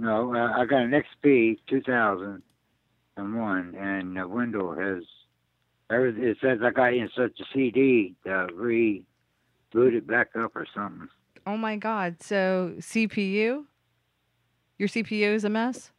No, 0.00 0.32
uh, 0.32 0.52
I 0.56 0.64
got 0.64 0.82
an 0.82 0.92
XP 0.92 1.58
2001, 1.68 3.74
and 3.74 4.16
uh, 4.16 4.20
the 4.22 4.28
window 4.28 4.72
has. 4.78 5.02
everything- 5.90 6.22
It 6.24 6.36
says 6.40 6.60
I 6.62 6.70
got 6.70 6.90
to 6.90 6.96
insert 6.96 7.32
a 7.40 7.44
CD 7.52 8.14
to 8.24 8.46
reboot 8.54 9.02
it 9.94 10.06
back 10.06 10.28
up 10.38 10.54
or 10.54 10.66
something. 10.72 11.08
Oh 11.46 11.56
my 11.56 11.74
god. 11.76 12.22
So 12.22 12.74
CPU? 12.78 13.64
Your 14.78 14.88
CPU 14.88 15.34
is 15.34 15.42
a 15.44 15.48
mess? 15.50 15.90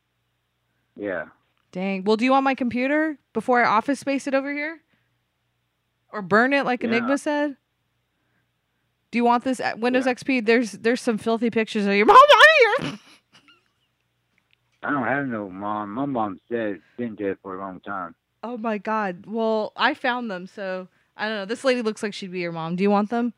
Yeah. 0.95 1.25
Dang. 1.73 2.05
Well, 2.05 2.15
do 2.15 2.23
you 2.23 2.31
want 2.31 2.45
my 2.45 2.55
computer 2.55 3.17
before 3.33 3.61
I 3.63 3.67
office 3.67 3.99
space 3.99 4.27
it 4.27 4.33
over 4.33 4.53
here? 4.53 4.79
Or 6.13 6.21
burn 6.21 6.53
it 6.53 6.65
like 6.65 6.83
Yeah. 6.83 6.89
Enigma 6.89 7.17
said? 7.17 7.57
Do 9.11 9.17
you 9.17 9.25
want 9.25 9.43
this 9.43 9.59
at 9.59 9.79
Windows 9.79 10.05
Yeah. 10.05 10.13
XP? 10.13 10.45
There's 10.45 10.71
there's 10.73 11.01
some 11.01 11.17
filthy 11.17 11.49
pictures 11.49 11.85
of 11.85 11.93
your 11.95 12.05
mom 12.05 12.15
on 12.15 12.85
here. 12.85 12.99
I 14.81 14.91
don't 14.91 15.05
have 15.05 15.27
no 15.27 15.49
mom. 15.49 15.93
My 15.93 16.05
mom's 16.05 16.39
dead. 16.49 16.79
Been 16.97 17.15
dead 17.15 17.37
for 17.41 17.55
a 17.55 17.59
long 17.59 17.79
time. 17.81 18.15
Oh 18.43 18.57
my 18.57 18.77
god. 18.77 19.25
Well, 19.27 19.73
I 19.75 19.93
found 19.93 20.31
them, 20.31 20.47
so 20.47 20.87
I 21.17 21.27
don't 21.27 21.37
know. 21.37 21.45
This 21.45 21.63
lady 21.65 21.81
looks 21.81 22.01
like 22.01 22.13
she'd 22.13 22.31
be 22.31 22.39
your 22.39 22.53
mom. 22.53 22.75
Do 22.77 22.83
you 22.83 22.89
want 22.89 23.09
them? 23.09 23.33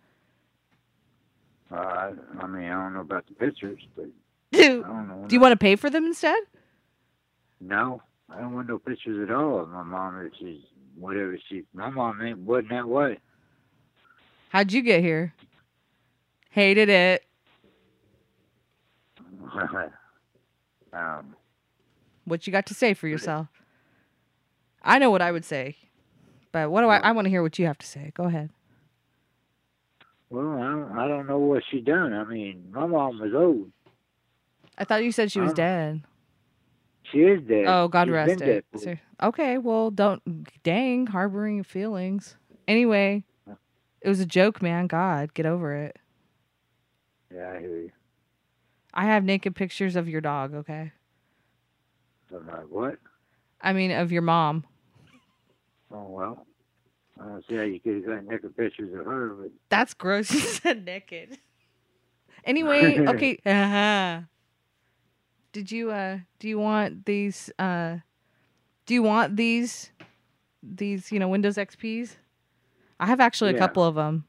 Uh, 1.72 1.76
I, 1.78 2.12
I 2.40 2.48
mean, 2.48 2.66
I 2.66 2.74
don't 2.84 2.94
know 2.94 3.00
about 3.02 3.26
the 3.28 3.34
pictures, 3.34 3.80
but 3.96 4.06
I 4.54 4.58
Do 4.58 4.84
don't 4.84 5.08
know. 5.08 5.26
Do 5.28 5.34
you 5.36 5.40
want 5.40 5.54
to 5.54 5.58
pay 5.58 5.76
for 5.76 5.90
them 5.90 6.06
instead? 6.06 6.40
No, 7.60 8.02
I 8.30 8.40
don't 8.40 8.54
want 8.54 8.68
no 8.68 8.78
pictures 8.78 9.28
at 9.28 9.34
all 9.34 9.60
of 9.62 9.70
my 9.70 9.84
mom. 9.84 10.20
If 10.26 10.34
she's 10.38 10.62
whatever 10.96 11.38
she. 11.50 11.64
My 11.74 11.90
mom 11.90 12.22
ain't 12.22 12.40
wasn't 12.40 12.70
that 12.70 12.88
way. 12.88 13.18
How'd 14.50 14.72
you 14.74 14.82
get 14.82 15.02
here? 15.02 15.34
Hated 16.52 16.90
it. 16.90 17.24
um, 20.94 21.36
What 22.26 22.46
you 22.48 22.52
got 22.52 22.66
to 22.68 22.74
say 22.74 22.94
for 22.94 23.08
yourself? 23.08 23.48
I 24.84 25.00
know 25.00 25.10
what 25.12 25.22
I 25.22 25.32
would 25.32 25.46
say, 25.46 25.76
but 26.52 26.72
what 26.72 26.82
do 26.82 26.88
I? 26.88 26.98
I 26.98 27.12
want 27.12 27.26
to 27.26 27.30
hear 27.30 27.44
what 27.44 27.60
you 27.60 27.66
have 27.68 27.78
to 27.80 27.86
say. 27.88 28.12
Go 28.16 28.24
ahead. 28.26 28.50
well, 30.30 30.54
I 30.58 30.72
don't, 30.72 30.98
I 30.98 31.08
don't 31.08 31.28
know 31.28 31.38
what 31.40 31.64
she 31.70 31.82
done. 31.82 32.14
I 32.14 32.24
mean, 32.24 32.66
my 32.72 32.86
mom 32.88 33.20
was 33.20 33.32
old. 33.36 33.72
I 34.78 34.86
thought 34.86 35.04
you 35.04 35.12
said 35.12 35.32
she 35.32 35.40
was 35.40 35.50
Um, 35.52 35.56
dead. 35.56 36.02
She 37.12 37.20
is 37.20 37.42
dead. 37.48 37.66
Oh, 37.68 37.88
God 37.88 38.08
She's 38.08 38.14
rest 38.14 38.40
dead 38.40 38.64
it. 38.74 39.00
okay, 39.22 39.58
well, 39.58 39.92
don't. 39.92 40.48
Dang, 40.64 41.08
harboring 41.08 41.64
feelings. 41.64 42.38
Anyway, 42.68 43.24
it 44.02 44.08
was 44.10 44.20
a 44.20 44.26
joke, 44.26 44.62
man. 44.62 44.88
God, 44.88 45.34
get 45.34 45.46
over 45.46 45.76
it. 45.76 45.98
Yeah, 47.34 47.52
I 47.52 47.60
hear 47.60 47.78
you. 47.78 47.92
I 48.94 49.06
have 49.06 49.24
naked 49.24 49.56
pictures 49.56 49.96
of 49.96 50.10
your 50.10 50.22
dog. 50.22 50.54
Okay, 50.54 50.92
what? 52.70 52.98
I 53.62 53.74
mean 53.74 53.92
of 53.92 54.12
your 54.12 54.22
mom. 54.22 54.66
Oh 55.92 56.04
well. 56.10 56.48
I 57.20 57.26
don't 57.26 57.46
see 57.48 57.56
how 57.56 57.64
you 57.64 57.80
could 57.80 57.96
have 57.96 58.06
got 58.06 58.24
naked 58.26 58.56
pictures 58.56 58.94
of 58.98 59.06
her, 59.06 59.36
but 59.40 59.52
That's 59.70 59.94
gross. 59.94 60.32
You 60.34 60.40
said 60.40 60.86
naked. 60.86 61.38
Anyway, 62.46 62.98
okay. 63.08 63.38
uh 63.46 64.22
Did 65.52 65.72
you 65.72 65.92
uh 65.92 66.20
do 66.40 66.48
you 66.48 66.58
want 66.58 67.06
these 67.06 67.52
uh 67.60 67.98
do 68.86 68.94
you 68.94 69.04
want 69.04 69.36
these 69.36 69.92
these, 70.64 71.12
you 71.12 71.20
know, 71.20 71.28
Windows 71.28 71.58
XPs? 71.58 72.16
I 73.00 73.06
have 73.08 73.20
actually 73.20 73.52
a 73.52 73.54
Yeah. 73.54 73.60
couple 73.60 73.84
of 73.84 73.96
them. 73.96 74.26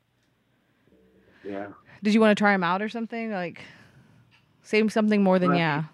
yeah. 1.44 1.68
Did 2.02 2.14
you 2.14 2.20
want 2.20 2.36
to 2.36 2.40
try 2.40 2.52
them 2.52 2.64
out 2.64 2.82
or 2.82 2.88
something? 2.88 3.30
Like 3.30 3.62
say 4.62 4.86
something 4.88 5.22
more 5.22 5.38
than 5.38 5.50
Right. 5.50 5.58
yeah. 5.58 5.84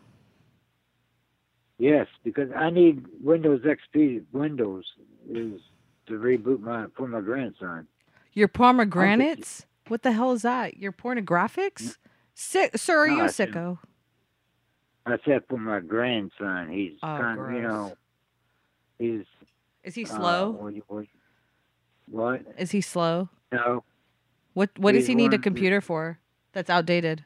Yes, 1.79 2.07
because 2.25 2.51
I 2.57 2.71
need 2.71 3.07
Windows 3.23 3.63
XP 3.65 4.25
Windows 4.33 4.85
is 5.31 5.61
to 6.07 6.15
reboot 6.15 6.61
my 6.61 6.87
for 6.97 7.07
my 7.07 7.21
grandson. 7.21 7.87
Your 8.33 8.49
pomegranates? 8.49 9.65
What 9.87 10.03
the 10.03 10.13
hell 10.13 10.33
is 10.33 10.43
that? 10.43 10.77
Your 10.77 10.93
pornographics? 10.93 11.97
Sick, 12.35 12.77
sir, 12.77 13.05
are 13.05 13.09
No, 13.09 13.15
you 13.17 13.21
a 13.23 13.25
I 13.25 13.29
said- 13.29 13.51
sicko? 13.53 13.79
I 15.07 15.17
said 15.25 15.43
for 15.49 15.57
my 15.59 15.81
grandson. 15.81 16.69
He's 16.71 16.99
Oh, 17.03 17.07
kind 17.07 17.41
of, 17.41 17.51
you 17.53 17.63
know, 17.63 17.97
he's 18.99 19.25
Is 19.83 19.95
he 19.95 20.05
uh, 20.05 20.09
slow? 20.09 20.51
what, 20.51 20.75
what, 20.89 21.07
what? 22.07 22.43
Is 22.59 22.73
he 22.73 22.81
slow? 22.83 23.31
No, 23.51 23.85
What 24.53 24.71
what 24.79 24.93
does 24.93 25.07
he 25.07 25.15
need 25.15 25.33
a 25.33 25.39
computer 25.39 25.81
for? 25.81 26.19
That's 26.53 26.69
outdated. 26.69 27.25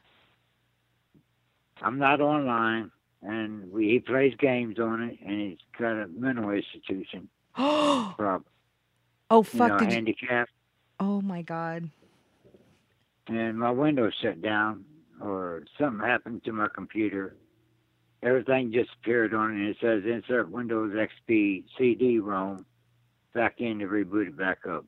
I'm 1.83 1.97
not 1.99 2.21
online, 2.21 2.91
and 3.21 3.71
we, 3.71 3.89
he 3.89 3.99
plays 3.99 4.33
games 4.39 4.79
on 4.79 5.01
it, 5.03 5.19
and 5.25 5.41
he's 5.41 5.57
got 5.77 5.91
a 5.91 6.07
mental 6.07 6.49
institution 6.49 7.29
oh 7.57 8.13
problem. 8.17 8.45
Oh 9.29 9.43
fuck! 9.43 9.53
you 9.53 9.67
know, 9.67 9.77
did 9.79 9.89
you? 9.89 9.95
handicap, 9.95 10.49
Oh 10.99 11.21
my 11.21 11.41
god! 11.41 11.89
and 13.27 13.57
my 13.57 13.71
window 13.71 14.09
shut 14.21 14.41
down, 14.41 14.85
or 15.21 15.63
something 15.79 16.05
happened 16.05 16.43
to 16.43 16.51
my 16.51 16.67
computer. 16.73 17.35
Everything 18.21 18.71
just 18.71 18.89
appeared 19.01 19.33
on 19.33 19.51
it, 19.51 19.55
and 19.55 19.67
it 19.69 19.77
says 19.81 20.03
insert 20.05 20.49
Windows 20.49 20.93
XP 20.93 21.65
CD-ROM 21.77 22.65
back 23.33 23.55
in 23.59 23.79
to 23.79 23.85
reboot 23.85 24.27
it 24.27 24.37
back 24.37 24.59
up. 24.69 24.85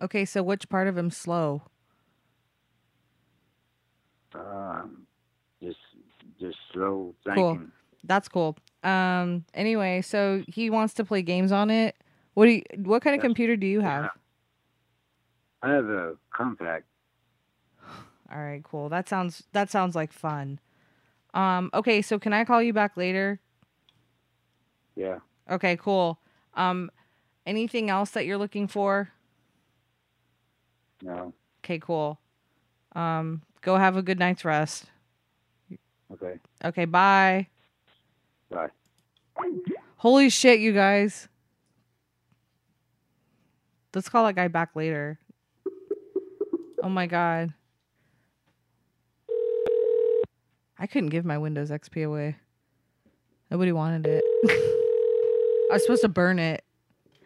Okay, 0.00 0.24
so 0.24 0.42
which 0.42 0.68
part 0.68 0.86
of 0.88 0.96
him 0.96 1.10
slow? 1.10 1.62
Just, 4.32 4.44
just 6.40 6.56
slow 6.72 7.14
Cool. 7.34 7.60
That's 8.04 8.28
cool. 8.28 8.56
Um. 8.82 9.44
Anyway, 9.52 10.00
so 10.00 10.42
he 10.48 10.70
wants 10.70 10.94
to 10.94 11.04
play 11.04 11.22
games 11.22 11.52
on 11.52 11.70
it. 11.70 11.96
What 12.34 12.46
do 12.46 12.52
you? 12.52 12.62
What 12.78 13.02
kind 13.02 13.14
of 13.14 13.22
computer 13.22 13.56
do 13.56 13.66
you 13.66 13.80
have? 13.80 14.10
I 15.62 15.70
have 15.70 15.84
a 15.84 16.16
Compaq. 16.34 16.82
All 18.32 18.38
right, 18.38 18.62
cool. 18.64 18.88
That 18.88 19.08
sounds 19.08 19.44
that 19.52 19.70
sounds 19.70 19.94
like 19.94 20.12
fun. 20.12 20.60
Um. 21.34 21.70
Okay, 21.74 22.00
so 22.00 22.18
can 22.18 22.32
I 22.32 22.44
call 22.44 22.62
you 22.62 22.72
back 22.72 22.96
later? 22.96 23.40
Yeah. 24.96 25.18
Okay, 25.50 25.76
cool. 25.76 26.18
Um. 26.54 26.90
Anything 27.46 27.90
else 27.90 28.10
that 28.12 28.24
you're 28.24 28.38
looking 28.38 28.66
for? 28.66 29.10
No. 31.02 31.34
Okay, 31.62 31.78
cool. 31.78 32.18
Um. 32.92 33.42
Go 33.60 33.76
have 33.76 33.98
a 33.98 34.02
good 34.02 34.18
night's 34.18 34.44
rest. 34.44 34.86
Okay. 36.12 36.38
Okay, 36.64 36.84
bye. 36.84 37.46
Bye. 38.50 38.68
Holy 39.96 40.28
shit, 40.28 40.60
you 40.60 40.72
guys. 40.72 41.28
Let's 43.94 44.08
call 44.08 44.26
that 44.26 44.34
guy 44.34 44.48
back 44.48 44.70
later. 44.74 45.18
Oh 46.82 46.88
my 46.88 47.06
god. 47.06 47.52
I 50.78 50.86
couldn't 50.86 51.10
give 51.10 51.24
my 51.24 51.36
Windows 51.36 51.70
XP 51.70 52.06
away. 52.06 52.36
Nobody 53.50 53.72
wanted 53.72 54.06
it. 54.06 54.24
I 55.70 55.74
was 55.74 55.82
supposed 55.82 56.02
to 56.02 56.08
burn 56.08 56.38
it. 56.38 56.64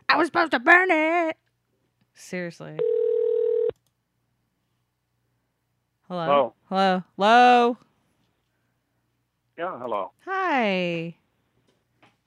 I 0.08 0.16
was 0.16 0.26
supposed 0.26 0.50
to 0.52 0.58
burn 0.58 0.90
it. 0.90 1.36
Seriously. 2.14 2.78
Hello. 6.08 6.24
Hello. 6.24 6.54
Hello. 6.68 7.02
Hello. 7.16 7.78
Yeah, 9.56 9.78
hello. 9.78 10.10
Hi. 10.24 11.14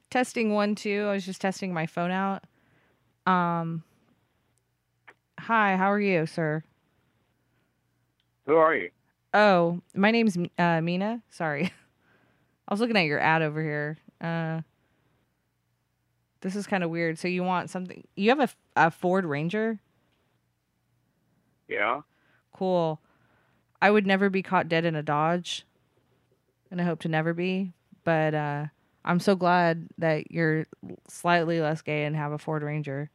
Testing 0.10 0.54
one 0.54 0.76
two. 0.76 1.06
I 1.10 1.14
was 1.14 1.26
just 1.26 1.42
testing 1.42 1.74
my 1.74 1.86
phone 1.86 2.12
out. 2.12 2.44
Um. 3.26 3.84
Hi. 5.40 5.76
How 5.76 5.92
are 5.92 6.00
you, 6.00 6.26
sir? 6.26 6.64
Who 8.46 8.56
are 8.56 8.76
you? 8.76 8.90
Oh, 9.34 9.82
my 9.94 10.12
name's 10.12 10.38
uh, 10.58 10.82
Mina. 10.82 11.22
Sorry, 11.30 11.66
I 12.68 12.74
was 12.74 12.80
looking 12.80 12.98
at 12.98 13.06
your 13.06 13.20
ad 13.20 13.42
over 13.42 13.62
here. 13.62 13.98
Uh, 14.22 14.62
this 16.42 16.56
is 16.56 16.66
kind 16.66 16.84
of 16.84 16.90
weird. 16.90 17.20
So 17.20 17.28
you 17.28 17.44
want 17.44 17.70
something? 17.70 18.08
You 18.16 18.30
have 18.30 18.40
a, 18.40 18.50
a 18.88 18.92
Ford 18.92 19.26
Ranger? 19.26 19.80
Yeah. 21.68 22.02
Cool. 22.54 23.02
I 23.82 23.92
would 23.92 24.08
never 24.08 24.30
be 24.30 24.42
caught 24.42 24.70
dead 24.70 24.86
in 24.86 24.96
a 24.96 25.04
Dodge, 25.04 25.66
and 26.72 26.82
I 26.82 26.84
hope 26.84 27.00
to 27.02 27.08
never 27.08 27.34
be. 27.34 27.74
But 28.04 28.34
uh, 28.34 28.66
I'm 29.06 29.20
so 29.20 29.36
glad 29.36 29.88
that 29.98 30.32
you're 30.32 30.66
slightly 31.08 31.60
less 31.62 31.82
gay 31.82 32.06
and 32.06 32.16
have 32.16 32.32
a 32.32 32.38
Ford 32.38 32.64
Ranger. 32.64 33.10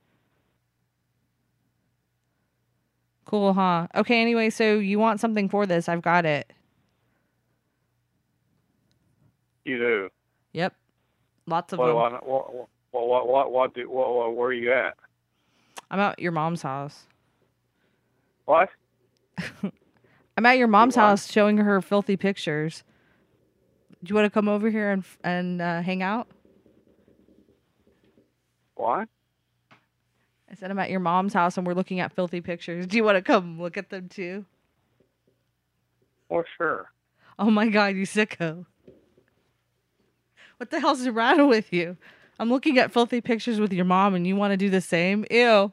Cool, 3.24 3.54
huh? 3.54 3.86
Okay, 3.94 4.20
anyway, 4.20 4.50
so 4.50 4.78
you 4.78 4.98
want 4.98 5.20
something 5.20 5.48
for 5.48 5.64
this. 5.64 5.88
I've 5.88 6.02
got 6.02 6.26
it. 6.26 6.52
You 9.64 9.78
do. 9.78 10.08
Yep. 10.52 10.74
Lots 11.46 11.72
of 11.72 11.78
What, 11.78 11.86
them. 11.86 11.96
what, 11.96 12.26
what, 12.26 12.54
what, 12.90 13.08
what, 13.08 13.28
what, 13.28 13.52
what, 13.52 13.74
do, 13.74 13.88
what, 13.88 14.14
what, 14.14 14.36
where 14.36 14.48
are 14.48 14.52
you 14.52 14.72
at? 14.72 14.96
I'm 15.90 16.00
at 16.00 16.18
your 16.18 16.32
mom's 16.32 16.62
house. 16.62 17.04
What? 18.44 18.68
I'm 20.36 20.46
at 20.46 20.58
your 20.58 20.68
mom's 20.68 20.96
what? 20.96 21.02
house 21.02 21.30
showing 21.30 21.58
her 21.58 21.80
filthy 21.80 22.16
pictures. 22.16 22.82
Do 24.02 24.10
you 24.10 24.14
want 24.16 24.26
to 24.26 24.30
come 24.30 24.48
over 24.48 24.68
here 24.68 24.90
and 24.90 25.04
and 25.22 25.62
uh, 25.62 25.82
hang 25.82 26.02
out? 26.02 26.28
What? 28.74 29.08
I 30.50 30.54
said 30.54 30.70
I'm 30.70 30.78
at 30.78 30.90
your 30.90 31.00
mom's 31.00 31.32
house 31.32 31.56
and 31.56 31.66
we're 31.66 31.74
looking 31.74 32.00
at 32.00 32.12
filthy 32.12 32.40
pictures. 32.40 32.86
Do 32.86 32.96
you 32.96 33.04
want 33.04 33.16
to 33.16 33.22
come 33.22 33.60
look 33.60 33.76
at 33.76 33.90
them 33.90 34.08
too? 34.08 34.44
For 36.28 36.44
sure. 36.58 36.90
Oh 37.38 37.50
my 37.50 37.68
god, 37.68 37.94
you 37.96 38.04
sicko. 38.04 38.66
What 40.56 40.70
the 40.70 40.80
hell's 40.80 41.04
the 41.04 41.12
matter 41.12 41.46
with 41.46 41.72
you? 41.72 41.96
I'm 42.38 42.50
looking 42.50 42.78
at 42.78 42.92
filthy 42.92 43.20
pictures 43.20 43.60
with 43.60 43.72
your 43.72 43.84
mom 43.84 44.14
and 44.14 44.26
you 44.26 44.36
want 44.36 44.52
to 44.52 44.56
do 44.56 44.68
the 44.68 44.80
same? 44.80 45.24
Ew. 45.30 45.72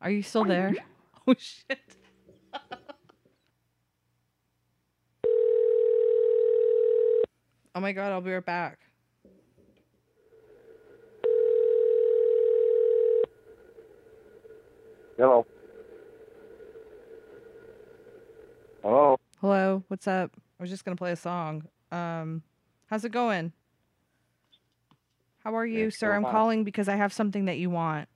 Are 0.00 0.10
you 0.10 0.22
still 0.22 0.44
there? 0.44 0.74
Oh 1.30 1.34
shit. 1.36 1.78
Oh 7.78 7.80
my 7.80 7.92
god, 7.92 8.10
I'll 8.10 8.20
be 8.20 8.32
right 8.32 8.44
back. 8.44 8.80
Hello. 15.16 15.46
Hello. 18.82 19.16
Hello, 19.40 19.84
what's 19.86 20.08
up? 20.08 20.32
I 20.58 20.62
was 20.64 20.70
just 20.70 20.84
gonna 20.84 20.96
play 20.96 21.12
a 21.12 21.16
song. 21.16 21.68
Um, 21.92 22.42
how's 22.86 23.04
it 23.04 23.12
going? 23.12 23.52
How 25.44 25.54
are 25.54 25.64
you, 25.64 25.86
It's 25.86 26.00
sir? 26.00 26.12
I'm 26.12 26.24
fine. 26.24 26.32
calling 26.32 26.64
because 26.64 26.88
I 26.88 26.96
have 26.96 27.12
something 27.12 27.44
that 27.44 27.58
you 27.58 27.70
want. 27.70 28.08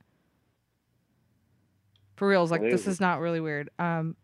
For 2.16 2.26
reals, 2.26 2.50
like 2.50 2.62
this 2.62 2.88
it? 2.88 2.90
is 2.90 3.00
not 3.00 3.20
really 3.20 3.40
weird. 3.40 3.70
Um, 3.78 4.16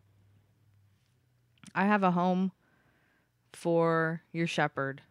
I 1.76 1.84
have 1.84 2.02
a 2.02 2.10
home 2.10 2.50
for 3.52 4.22
your 4.32 4.48
shepherd. 4.48 5.02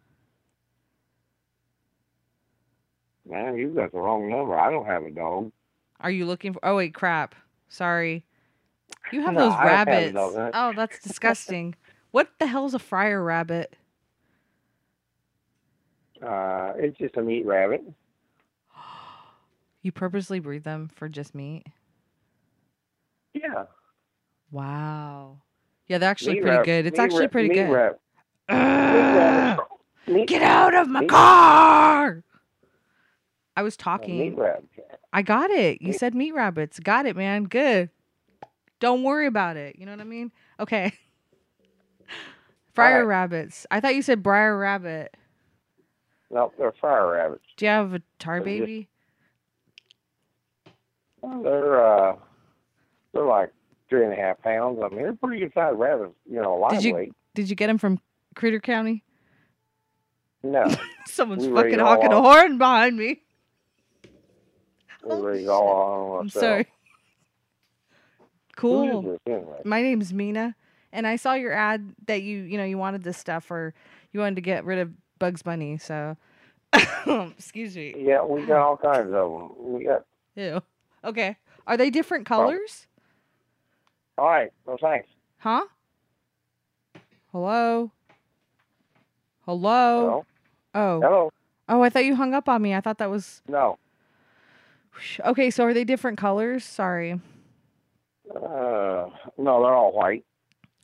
Man, 3.28 3.56
you 3.56 3.68
got 3.70 3.92
the 3.92 3.98
wrong 3.98 4.28
number. 4.30 4.58
I 4.58 4.70
don't 4.70 4.86
have 4.86 5.02
a 5.04 5.10
dog. 5.10 5.52
Are 6.00 6.10
you 6.10 6.24
looking 6.26 6.52
for? 6.54 6.60
Oh 6.64 6.76
wait, 6.76 6.94
crap. 6.94 7.34
Sorry. 7.68 8.24
You 9.12 9.20
have 9.22 9.34
No, 9.34 9.40
those 9.40 9.52
I 9.52 9.64
don't 9.64 9.68
have 9.76 9.86
rabbits. 9.88 10.12
dog? 10.14 10.50
Oh, 10.54 10.72
that's 10.74 10.98
disgusting. 11.02 11.74
what 12.10 12.28
the 12.38 12.46
hell's 12.46 12.72
a 12.74 12.78
fryer 12.78 13.22
rabbit? 13.22 13.76
Uh, 16.24 16.72
it's 16.76 16.96
just 16.98 17.16
a 17.16 17.22
meat 17.22 17.44
rabbit. 17.46 17.82
You 19.80 19.92
purposely 19.92 20.40
breed 20.40 20.64
them 20.64 20.90
for 20.92 21.08
just 21.08 21.36
meat? 21.36 21.64
Yeah. 23.32 23.66
Wow. 24.50 25.38
Yeah, 25.86 25.98
they're 25.98 26.10
actually 26.10 26.34
Meat 26.34 26.42
pretty 26.42 26.56
rab- 26.56 26.66
good. 26.66 26.86
It's 26.86 26.98
meat 26.98 27.04
actually 27.04 27.28
pretty 27.28 27.48
good. 27.50 27.68
meat 27.68 27.72
rabbit- 28.48 30.26
Get 30.26 30.42
out 30.42 30.74
of 30.74 30.88
my 30.88 31.06
car. 31.06 32.24
I 33.58 33.62
was 33.62 33.76
talking. 33.76 34.38
I 35.12 35.22
got 35.22 35.50
it. 35.50 35.82
You 35.82 35.88
Meat- 35.88 35.98
said 35.98 36.14
meat 36.14 36.32
rabbits. 36.32 36.78
Got 36.78 37.06
it, 37.06 37.16
man. 37.16 37.44
Good. 37.44 37.90
Don't 38.78 39.02
worry 39.02 39.26
about 39.26 39.56
it. 39.56 39.74
You 39.76 39.84
know 39.84 39.90
what 39.90 40.00
I 40.00 40.04
mean? 40.04 40.30
Okay. 40.60 40.92
Fryer 42.72 43.00
right. 43.04 43.08
rabbits. 43.08 43.66
I 43.72 43.80
thought 43.80 43.96
you 43.96 44.02
said 44.02 44.22
briar 44.22 44.56
rabbit. 44.56 45.16
No, 46.30 46.52
they're 46.56 46.70
fire 46.80 47.10
rabbits. 47.10 47.42
Do 47.56 47.64
you 47.64 47.70
have 47.72 47.94
a 47.94 48.02
tar 48.20 48.38
They're 48.38 48.46
just- 48.58 48.60
baby? 48.66 48.88
Well, 51.20 51.42
They're 51.42 51.84
uh, 51.84 52.16
they're 53.12 53.24
like 53.24 53.52
three 53.90 54.04
and 54.04 54.12
a 54.12 54.16
half 54.16 54.40
pounds. 54.40 54.78
I 54.80 54.88
mean, 54.90 55.02
they're 55.02 55.14
pretty 55.14 55.40
good 55.40 55.52
sized 55.52 55.76
rabbits. 55.80 56.12
You 56.30 56.40
know, 56.40 56.54
a 56.56 56.58
lot 56.58 56.72
of. 56.74 56.78
Did 56.78 56.84
you- 56.86 56.92
lightweight. 56.94 57.12
Did 57.34 57.50
you 57.50 57.56
get 57.56 57.66
them 57.66 57.78
from 57.78 57.98
Critter 58.36 58.60
County? 58.60 59.02
No, 60.44 60.64
Someone's 61.06 61.48
We 61.48 61.54
fucking 61.54 61.80
honking 61.80 62.12
a 62.12 62.20
horn 62.22 62.58
behind 62.58 62.96
me. 62.96 63.22
Oh, 65.04 65.48
all 65.48 65.68
our 65.68 66.16
own 66.16 66.20
I'm 66.22 66.28
sorry. 66.28 66.66
Cool. 68.56 69.20
anyway? 69.24 69.60
My 69.64 69.82
name's 69.82 70.12
Mina, 70.12 70.56
and 70.92 71.06
I 71.06 71.14
saw 71.14 71.34
your 71.34 71.52
ad 71.52 71.94
that 72.06 72.22
you 72.22 72.38
you 72.38 72.58
know 72.58 72.64
you 72.64 72.76
wanted 72.76 73.04
this 73.04 73.16
stuff 73.16 73.52
or 73.52 73.72
you 74.12 74.18
wanted 74.18 74.34
to 74.34 74.40
get 74.40 74.64
rid 74.64 74.80
of 74.80 74.90
Bugs 75.20 75.42
Bunny. 75.42 75.78
So, 75.78 76.16
excuse 77.06 77.76
me. 77.76 77.94
Yeah, 77.96 78.24
we 78.24 78.44
got 78.46 78.58
all 78.58 78.76
kinds 78.76 79.06
of 79.06 79.12
them. 79.12 79.52
We 79.58 79.84
got. 79.84 80.04
Ew. 80.34 80.60
Okay. 81.04 81.36
Are 81.68 81.76
they 81.76 81.88
different 81.88 82.26
colors? 82.26 82.88
All 84.16 84.26
right. 84.26 84.50
Well, 84.66 84.78
thanks. 84.80 85.08
Huh? 85.38 85.64
Hello. 87.30 87.92
Hello. 89.44 90.00
Hello. 90.00 90.26
Oh. 90.74 91.00
Hello. 91.00 91.32
Oh, 91.68 91.82
I 91.82 91.90
thought 91.90 92.04
you 92.04 92.16
hung 92.16 92.34
up 92.34 92.48
on 92.48 92.60
me. 92.62 92.74
I 92.74 92.80
thought 92.80 92.98
that 92.98 93.10
was 93.10 93.42
No. 93.46 93.78
Okay. 95.24 95.50
So 95.50 95.64
are 95.64 95.74
they 95.74 95.84
different 95.84 96.18
colors? 96.18 96.64
Sorry. 96.64 97.20
Uh, 98.34 99.06
no, 99.38 99.62
they're 99.62 99.74
all 99.74 99.92
white. 99.92 100.24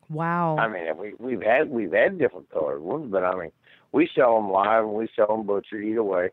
Wow. 0.08 0.56
I 0.58 0.68
mean, 0.68 0.96
we 0.96 1.14
we've 1.18 1.42
had 1.42 1.68
we've 1.70 1.92
had 1.92 2.18
different 2.18 2.50
colored 2.50 2.80
ones, 2.80 3.10
but 3.10 3.24
I 3.24 3.34
mean, 3.34 3.50
we 3.92 4.08
sell 4.14 4.36
them 4.36 4.50
live 4.50 4.84
and 4.84 4.94
we 4.94 5.08
sell 5.16 5.26
them 5.28 5.44
butchered 5.46 5.84
either 5.84 6.02
way. 6.02 6.30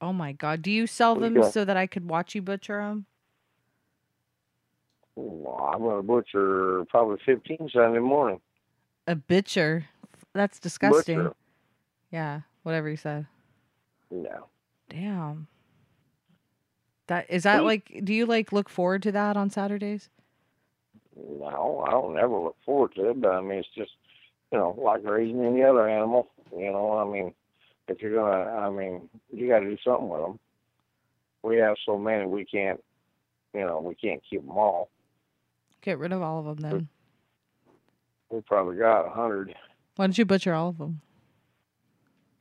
oh 0.00 0.12
my 0.12 0.32
God. 0.32 0.62
Do 0.62 0.70
you 0.70 0.86
sell 0.86 1.14
them 1.14 1.34
got- 1.34 1.52
so 1.52 1.64
that 1.64 1.76
I 1.76 1.86
could 1.86 2.08
watch 2.08 2.34
you 2.34 2.42
butcher 2.42 2.78
them? 2.78 3.06
Well, 5.16 5.70
I'm 5.74 5.80
gonna 5.82 6.02
butcher 6.02 6.84
probably 6.88 7.18
15 7.26 7.70
Sunday 7.72 7.98
morning. 7.98 8.40
A 9.06 9.16
butcher. 9.16 9.86
That's 10.34 10.60
disgusting. 10.60 11.18
Butcher. 11.18 11.34
Yeah. 12.12 12.40
Whatever 12.62 12.88
you 12.88 12.96
said. 12.96 13.26
No. 14.10 14.46
Damn. 14.88 15.48
That 17.08 17.26
is 17.28 17.42
that 17.42 17.64
like 17.64 18.00
do 18.04 18.14
you 18.14 18.26
like 18.26 18.52
look 18.52 18.68
forward 18.68 19.02
to 19.02 19.12
that 19.12 19.36
on 19.36 19.50
Saturdays? 19.50 20.08
No, 21.16 21.84
I 21.86 21.90
don't 21.90 22.18
ever 22.18 22.38
look 22.38 22.56
forward 22.64 22.94
to 22.94 23.10
it, 23.10 23.20
but 23.20 23.30
I 23.30 23.40
mean, 23.40 23.58
it's 23.58 23.68
just, 23.74 23.90
you 24.52 24.58
know, 24.58 24.78
like 24.80 25.02
raising 25.04 25.44
any 25.44 25.64
other 25.64 25.88
animal. 25.88 26.28
You 26.56 26.70
know, 26.70 26.96
I 26.96 27.04
mean, 27.04 27.34
if 27.88 28.00
you're 28.00 28.14
gonna, 28.14 28.50
I 28.50 28.70
mean, 28.70 29.08
you 29.32 29.48
got 29.48 29.60
to 29.60 29.64
do 29.64 29.76
something 29.84 30.08
with 30.08 30.20
them. 30.20 30.38
We 31.42 31.56
have 31.56 31.76
so 31.84 31.98
many, 31.98 32.26
we 32.26 32.44
can't, 32.44 32.82
you 33.52 33.60
know, 33.60 33.80
we 33.80 33.94
can't 33.94 34.22
keep 34.28 34.46
them 34.46 34.56
all. 34.56 34.90
Get 35.82 35.98
rid 35.98 36.12
of 36.12 36.22
all 36.22 36.40
of 36.40 36.44
them 36.44 36.70
then. 36.70 36.88
We 38.30 38.40
probably 38.42 38.76
got 38.76 39.06
a 39.06 39.10
hundred. 39.10 39.54
Why 39.96 40.06
don't 40.06 40.18
you 40.18 40.24
butcher 40.24 40.52
all 40.54 40.68
of 40.68 40.78
them? 40.78 41.00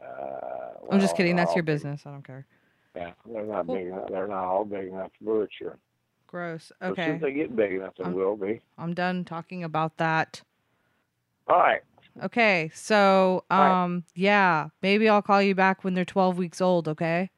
Uh, 0.01 0.85
I'm 0.91 0.99
just 0.99 1.15
kidding. 1.15 1.35
That's 1.35 1.55
your 1.55 1.63
business. 1.63 2.03
I 2.05 2.11
don't 2.11 2.25
care. 2.25 2.45
Yeah, 2.97 3.11
they're 3.31 3.45
not 3.45 3.67
big 3.67 3.87
enough. 3.87 4.07
They're 4.09 4.27
not 4.27 4.43
all 4.45 4.65
big 4.65 4.87
enough 4.87 5.11
to 5.19 5.23
butcher. 5.23 5.77
Gross. 6.25 6.71
But 6.79 6.91
as 6.91 6.95
soon 6.95 7.03
Okay. 7.03 7.15
as 7.15 7.21
they 7.21 7.31
get 7.33 7.55
big 7.55 7.73
enough, 7.73 7.93
they 7.97 8.05
Um, 8.05 8.13
will 8.13 8.35
be. 8.35 8.59
I'm 8.77 8.93
done 8.95 9.23
talking 9.23 9.63
about 9.63 9.97
that. 9.97 10.41
All 11.47 11.59
right. 11.59 11.81
Okay. 12.23 12.71
So, 12.73 13.43
Right. 13.51 13.83
um 13.83 14.03
yeah, 14.15 14.69
maybe 14.81 15.07
I'll 15.07 15.21
call 15.21 15.41
you 15.41 15.53
back 15.53 15.83
when 15.83 15.93
they're 15.93 16.05
12 16.05 16.37
weeks 16.37 16.59
old, 16.59 16.87
okay? 16.87 17.29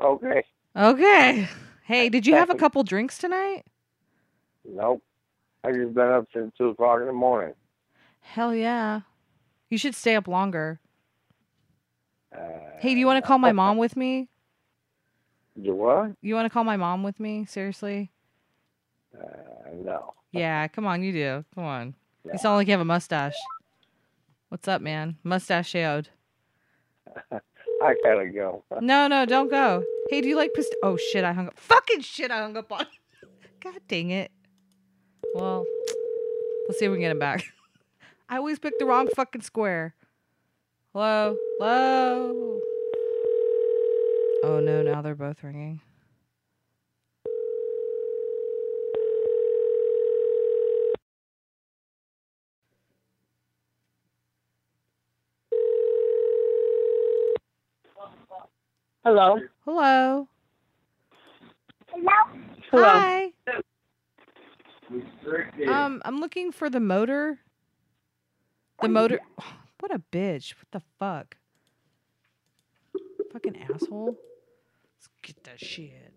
Okay. 0.00 0.42
Okay. 0.76 1.48
Hey, 1.84 2.10
did 2.10 2.26
you 2.26 2.34
have 2.34 2.50
a 2.50 2.54
couple 2.54 2.82
drinks 2.84 3.16
tonight? 3.16 3.64
Nope. 4.66 5.02
I 5.64 5.72
just 5.72 5.94
been 5.94 6.08
up 6.08 6.26
since 6.34 6.54
two 6.58 6.68
o'clock 6.68 7.00
in 7.00 7.06
the 7.06 7.12
morning. 7.14 7.54
Hell 8.20 8.54
yeah. 8.54 9.00
You 9.70 9.78
should 9.78 9.94
stay 9.94 10.14
up 10.14 10.28
longer. 10.28 10.80
Uh, 12.30 12.40
Hey, 12.78 12.92
do 12.92 13.00
you 13.00 13.06
want 13.06 13.24
to 13.24 13.26
call 13.26 13.38
my 13.38 13.52
mom 13.52 13.78
with 13.78 13.96
me? 13.96 14.28
You 15.60 15.74
what? 15.74 16.12
You 16.22 16.34
want 16.34 16.46
to 16.46 16.50
call 16.50 16.62
my 16.64 16.76
mom 16.76 17.02
with 17.02 17.18
me? 17.18 17.44
Seriously? 17.44 18.12
Uh, 19.18 19.24
no. 19.74 20.14
Yeah, 20.30 20.68
come 20.68 20.86
on, 20.86 21.02
you 21.02 21.12
do. 21.12 21.44
Come 21.54 21.64
on. 21.64 21.94
Yeah. 22.24 22.32
You 22.34 22.38
sound 22.38 22.56
like 22.56 22.68
you 22.68 22.72
have 22.72 22.80
a 22.80 22.84
mustache. 22.84 23.34
What's 24.50 24.68
up, 24.68 24.80
man? 24.80 25.16
Mustachioed. 25.24 26.08
I 27.32 27.94
gotta 28.04 28.28
go. 28.32 28.62
No, 28.80 29.08
no, 29.08 29.24
don't 29.26 29.50
go. 29.50 29.82
Hey, 30.10 30.20
do 30.20 30.28
you 30.28 30.36
like 30.36 30.52
pist- 30.54 30.74
Oh 30.82 30.96
shit, 30.96 31.24
I 31.24 31.32
hung 31.32 31.48
up. 31.48 31.58
Fucking 31.58 32.00
shit, 32.02 32.30
I 32.30 32.38
hung 32.38 32.56
up 32.56 32.70
on. 32.70 32.86
God 33.60 33.80
dang 33.88 34.10
it. 34.10 34.30
Well, 35.34 35.64
let's 36.68 36.78
see 36.78 36.84
if 36.86 36.90
we 36.90 36.96
can 36.96 37.02
get 37.02 37.10
him 37.12 37.18
back. 37.18 37.44
I 38.28 38.36
always 38.36 38.58
pick 38.58 38.78
the 38.78 38.84
wrong 38.86 39.08
fucking 39.08 39.42
square. 39.42 39.94
Hello? 40.92 41.36
Hello? 41.58 42.60
Oh 44.44 44.60
no, 44.60 44.82
now 44.82 45.02
they're 45.02 45.16
both 45.16 45.42
ringing. 45.42 45.80
Hello. 59.04 59.38
Hello? 59.64 60.28
Hello. 62.70 62.84
Hi. 62.84 63.32
Um, 65.66 66.02
I'm 66.04 66.20
looking 66.20 66.52
for 66.52 66.70
the 66.70 66.80
motor. 66.80 67.38
The 68.80 68.88
motor. 68.88 69.20
What 69.80 69.94
a 69.94 70.00
bitch. 70.00 70.54
What 70.56 70.66
the 70.72 70.82
fuck? 70.98 71.36
Fucking 73.32 73.56
asshole. 73.72 74.18
Get 75.28 75.44
that 75.44 75.60
shit. 75.60 76.14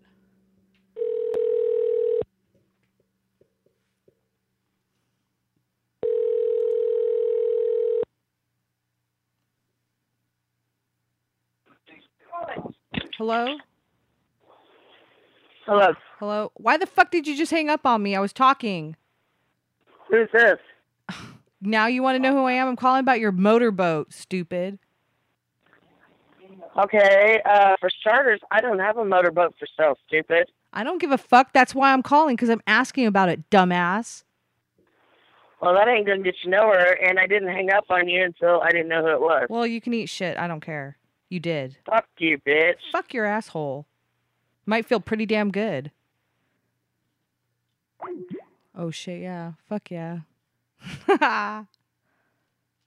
Hello? 13.18 13.46
Hello. 15.66 15.92
Hello? 16.18 16.52
Why 16.54 16.78
the 16.78 16.86
fuck 16.86 17.10
did 17.10 17.26
you 17.26 17.36
just 17.36 17.50
hang 17.50 17.68
up 17.68 17.84
on 17.84 18.02
me? 18.02 18.16
I 18.16 18.20
was 18.20 18.32
talking. 18.32 18.96
Who's 20.08 20.28
this? 20.32 20.58
Now 21.64 21.86
you 21.86 22.02
want 22.02 22.16
to 22.16 22.18
know 22.18 22.32
who 22.32 22.44
I 22.44 22.54
am? 22.54 22.66
I'm 22.66 22.74
calling 22.74 22.98
about 22.98 23.20
your 23.20 23.30
motorboat, 23.30 24.12
stupid. 24.12 24.80
Okay. 26.76 27.40
Uh, 27.44 27.76
for 27.80 27.90
starters, 28.00 28.40
I 28.50 28.60
don't 28.60 28.78
have 28.78 28.96
a 28.96 29.04
motorboat 29.04 29.54
for 29.58 29.66
sale. 29.76 29.96
Stupid. 30.06 30.50
I 30.72 30.84
don't 30.84 30.98
give 30.98 31.10
a 31.10 31.18
fuck. 31.18 31.52
That's 31.52 31.74
why 31.74 31.92
I'm 31.92 32.02
calling 32.02 32.34
because 32.36 32.48
I'm 32.48 32.62
asking 32.66 33.06
about 33.06 33.28
it, 33.28 33.48
dumbass. 33.50 34.24
Well, 35.60 35.74
that 35.74 35.86
ain't 35.86 36.06
gonna 36.06 36.22
get 36.22 36.34
you 36.42 36.50
nowhere. 36.50 36.98
And 37.08 37.18
I 37.18 37.26
didn't 37.26 37.50
hang 37.50 37.70
up 37.70 37.84
on 37.90 38.08
you 38.08 38.24
until 38.24 38.60
I 38.62 38.70
didn't 38.70 38.88
know 38.88 39.02
who 39.02 39.12
it 39.12 39.20
was. 39.20 39.46
Well, 39.48 39.66
you 39.66 39.80
can 39.80 39.94
eat 39.94 40.06
shit. 40.06 40.36
I 40.38 40.48
don't 40.48 40.60
care. 40.60 40.96
You 41.28 41.40
did. 41.40 41.76
Fuck 41.86 42.06
you, 42.18 42.38
bitch. 42.38 42.76
Fuck 42.90 43.14
your 43.14 43.26
asshole. 43.26 43.86
Might 44.66 44.86
feel 44.86 45.00
pretty 45.00 45.26
damn 45.26 45.50
good. 45.50 45.90
Oh 48.74 48.90
shit, 48.90 49.20
yeah. 49.20 49.52
Fuck 49.68 49.90
yeah. 49.90 50.20
oh 51.08 51.66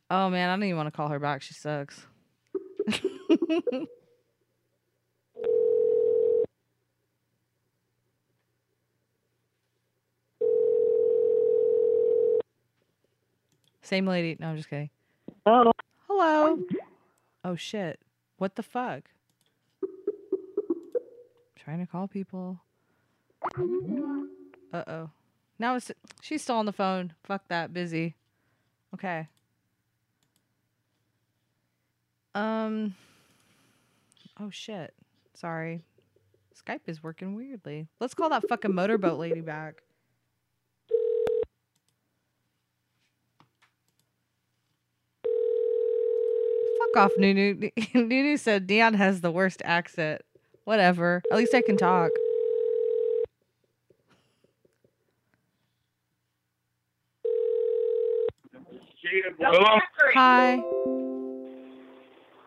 man, 0.09 0.49
I 0.49 0.55
don't 0.55 0.63
even 0.63 0.75
want 0.75 0.87
to 0.87 0.91
call 0.91 1.07
her 1.09 1.19
back. 1.19 1.41
She 1.41 1.53
sucks. 1.53 2.07
Same 13.81 14.07
lady. 14.07 14.35
No, 14.39 14.47
I'm 14.47 14.57
just 14.57 14.69
kidding. 14.69 14.89
Oh. 15.45 15.71
Hello. 16.07 16.59
Oh 17.43 17.55
shit. 17.55 17.99
What 18.37 18.55
the 18.55 18.63
fuck? 18.63 19.03
Trying 21.55 21.79
to 21.79 21.85
call 21.85 22.07
people. 22.07 22.59
Uh 24.73 24.83
oh. 24.87 25.09
Now 25.59 25.75
it's 25.75 25.91
she's 26.21 26.41
still 26.41 26.55
on 26.55 26.65
the 26.65 26.73
phone. 26.73 27.13
Fuck 27.23 27.47
that. 27.49 27.73
Busy. 27.73 28.15
Okay. 28.93 29.27
Um. 32.33 32.95
Oh 34.39 34.49
shit. 34.49 34.93
Sorry. 35.33 35.81
Skype 36.55 36.87
is 36.87 37.03
working 37.03 37.35
weirdly. 37.35 37.87
Let's 37.99 38.13
call 38.13 38.29
that 38.29 38.47
fucking 38.47 38.73
motorboat 38.73 39.19
lady 39.19 39.41
back. 39.41 39.81
Fuck 46.79 46.97
off, 46.97 47.11
Nunu. 47.17 47.69
Nunu 47.93 48.37
said 48.37 48.67
Dion 48.67 48.93
has 48.93 49.21
the 49.21 49.31
worst 49.31 49.61
accent. 49.65 50.21
Whatever. 50.63 51.21
At 51.31 51.37
least 51.37 51.53
I 51.53 51.61
can 51.61 51.77
talk. 51.77 52.11
Hello? 59.39 59.79
Hi. 60.13 60.61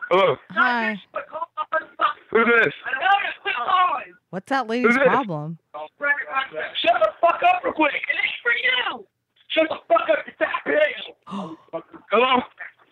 Hello? 0.09 0.35
Hi. 0.51 0.99
Who's 2.45 2.63
this? 2.63 2.73
What's 4.29 4.49
that 4.49 4.67
lady's 4.67 4.95
problem? 4.95 5.57
Shut 5.73 6.93
the 7.01 7.09
fuck 7.19 7.41
up 7.43 7.63
real 7.63 7.73
quick. 7.73 7.93
It 7.93 8.15
ain't 8.15 8.39
for 8.43 8.51
you. 8.51 9.05
Shut 9.49 9.67
the 9.69 9.77
fuck 9.87 10.07
up, 10.09 10.25
you 10.25 10.33
fat 10.37 10.61
bitch. 10.65 11.83
Hello? 12.11 12.41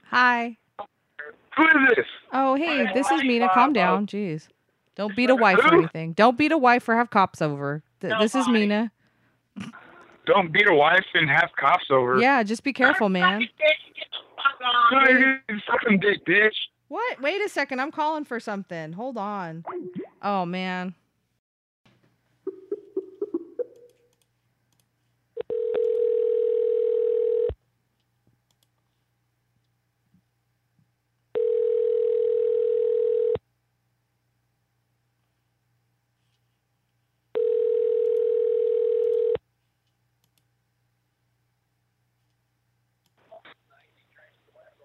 Hi. 0.10 0.58
Who 1.56 1.64
is 1.64 1.96
this? 1.96 2.06
Oh, 2.34 2.56
hey, 2.56 2.92
this 2.94 3.10
is 3.12 3.24
Mina. 3.24 3.50
Calm 3.54 3.74
down. 3.74 4.08
Jeez. 4.08 4.48
Don't 4.96 5.16
beat 5.16 5.30
a 5.30 5.36
wife 5.36 5.60
or 5.60 5.74
anything. 5.76 6.14
Don't 6.14 6.38
beat 6.38 6.52
a 6.52 6.58
wife 6.58 6.90
or 6.90 6.96
have 6.96 7.10
cops 7.10 7.42
over. 7.42 7.84
Th- 8.02 8.14
this 8.20 8.36
is 8.36 8.48
Mina. 8.48 8.92
Don't 10.26 10.52
beat 10.52 10.68
a 10.68 10.74
wife 10.74 11.06
and 11.14 11.30
have 11.30 11.50
cops 11.58 11.86
over. 11.90 12.20
Yeah, 12.20 12.44
just 12.44 12.64
be 12.64 12.74
careful, 12.74 13.08
man. 13.10 13.48
No, 14.92 15.08
you 15.10 15.38
fucking 15.68 16.00
dick, 16.00 16.26
bitch. 16.26 16.56
What? 16.90 17.22
Wait 17.22 17.42
a 17.44 17.50
second. 17.50 17.82
I'm 17.82 17.92
calling 17.92 18.24
for 18.24 18.40
something. 18.40 18.94
Hold 18.94 19.18
on. 19.18 19.66
Oh, 20.22 20.46
man. 20.46 20.96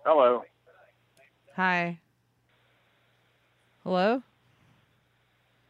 Hello. 0.04 0.42
Hi. 1.56 2.00
Hello? 3.82 4.22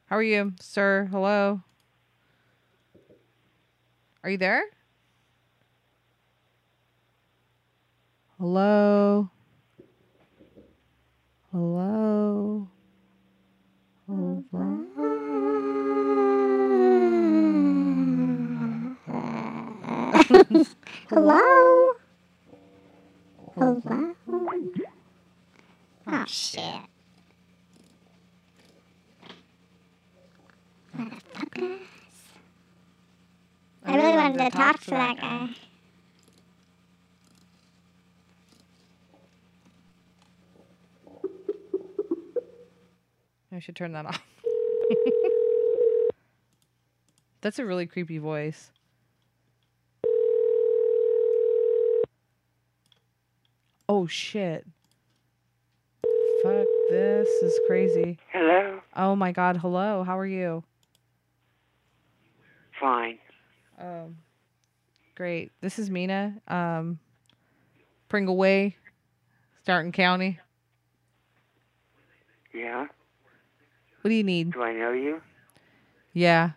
How 0.07 0.17
are 0.17 0.23
you, 0.23 0.53
sir? 0.61 1.09
Hello? 1.11 1.61
Are 4.23 4.31
you 4.31 4.39
there? 4.39 4.63
Hello? 8.39 9.29
Hello? 11.51 12.69
Hello? 14.07 14.85
Hello? 21.09 21.95
Hello? 23.57 24.15
Oh, 26.15 26.25
shit. 26.27 26.63
Motherfuckers. 30.95 31.79
I 33.87 33.97
really 33.97 34.13
wanted 34.15 34.39
to 34.39 34.51
talk 34.51 34.81
to 34.81 34.91
that 34.91 35.19
guy. 35.19 35.49
I 43.51 43.59
should 43.59 43.75
turn 43.75 43.93
that 43.93 44.05
off. 44.07 44.23
That's 47.41 47.59
a 47.59 47.65
really 47.65 47.87
creepy 47.87 48.19
voice. 48.19 48.71
Oh 53.89 54.07
shit. 54.07 54.67
This 56.93 57.27
is 57.43 57.59
crazy. 57.67 58.19
Hello. 58.31 58.81
Oh 58.95 59.17
my 59.17 59.33
god, 59.33 59.57
hello. 59.57 60.03
How 60.03 60.19
are 60.19 60.27
you? 60.27 60.63
Fine. 62.79 63.17
Um 63.81 64.19
great. 65.15 65.53
This 65.63 65.79
is 65.79 65.89
Mina. 65.89 66.35
Um 66.47 66.99
Pringle 68.11 68.37
Way, 68.37 68.77
Starton 69.63 69.91
County. 69.91 70.39
Yeah. 72.53 72.89
What 74.03 74.11
do 74.11 74.15
you 74.15 74.23
need? 74.23 74.53
Do 74.53 74.63
I 74.63 74.75
know 74.75 74.93
you? 74.93 75.23
Yeah. 76.13 76.51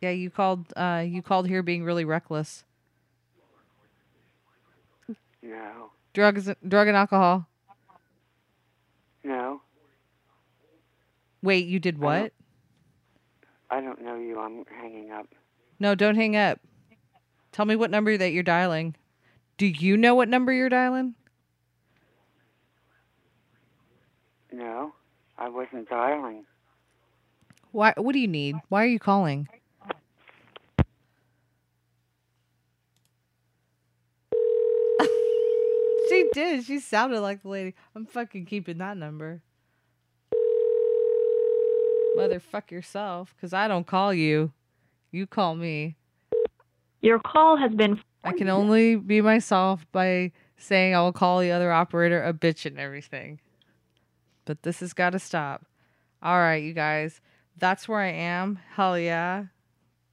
Yeah, 0.00 0.10
you 0.10 0.30
called 0.30 0.72
uh 0.76 1.04
you 1.06 1.22
called 1.22 1.46
here 1.46 1.62
being 1.62 1.84
really 1.84 2.04
reckless. 2.04 2.64
No. 5.40 5.92
Drugs 6.12 6.50
drug 6.66 6.88
and 6.88 6.96
alcohol. 6.96 7.46
No. 9.28 9.60
Wait, 11.42 11.66
you 11.66 11.78
did 11.78 11.98
what? 11.98 12.32
I 13.70 13.82
don't 13.82 14.02
know 14.02 14.16
you. 14.16 14.40
I'm 14.40 14.64
hanging 14.80 15.10
up. 15.10 15.26
No, 15.78 15.94
don't 15.94 16.14
hang 16.14 16.34
up. 16.34 16.60
Tell 17.52 17.66
me 17.66 17.76
what 17.76 17.90
number 17.90 18.16
that 18.16 18.32
you're 18.32 18.42
dialing. 18.42 18.96
Do 19.58 19.66
you 19.66 19.98
know 19.98 20.14
what 20.14 20.30
number 20.30 20.50
you're 20.50 20.70
dialing? 20.70 21.14
No. 24.50 24.94
I 25.36 25.50
wasn't 25.50 25.90
dialing. 25.90 26.46
Why 27.72 27.92
what 27.98 28.14
do 28.14 28.20
you 28.20 28.28
need? 28.28 28.56
Why 28.70 28.82
are 28.82 28.88
you 28.88 28.98
calling? 28.98 29.46
She 36.34 36.40
did. 36.40 36.64
She 36.64 36.80
sounded 36.80 37.20
like 37.20 37.42
the 37.42 37.48
lady. 37.48 37.74
I'm 37.94 38.06
fucking 38.06 38.46
keeping 38.46 38.78
that 38.78 38.96
number. 38.96 39.42
Motherfuck 42.16 42.70
yourself, 42.70 43.34
because 43.36 43.52
I 43.52 43.68
don't 43.68 43.86
call 43.86 44.12
you. 44.12 44.52
You 45.10 45.26
call 45.26 45.54
me. 45.54 45.96
Your 47.00 47.18
call 47.18 47.56
has 47.56 47.74
been. 47.74 48.00
I 48.24 48.32
can 48.32 48.48
only 48.48 48.96
be 48.96 49.20
myself 49.20 49.86
by 49.92 50.32
saying 50.56 50.94
I 50.94 51.00
will 51.00 51.12
call 51.12 51.40
the 51.40 51.52
other 51.52 51.70
operator 51.70 52.22
a 52.22 52.32
bitch 52.32 52.66
and 52.66 52.78
everything. 52.78 53.40
But 54.44 54.62
this 54.64 54.80
has 54.80 54.92
got 54.92 55.10
to 55.10 55.18
stop. 55.18 55.64
All 56.22 56.38
right, 56.38 56.62
you 56.62 56.72
guys. 56.72 57.20
That's 57.56 57.88
where 57.88 58.00
I 58.00 58.10
am. 58.10 58.58
Hell 58.74 58.98
yeah. 58.98 59.44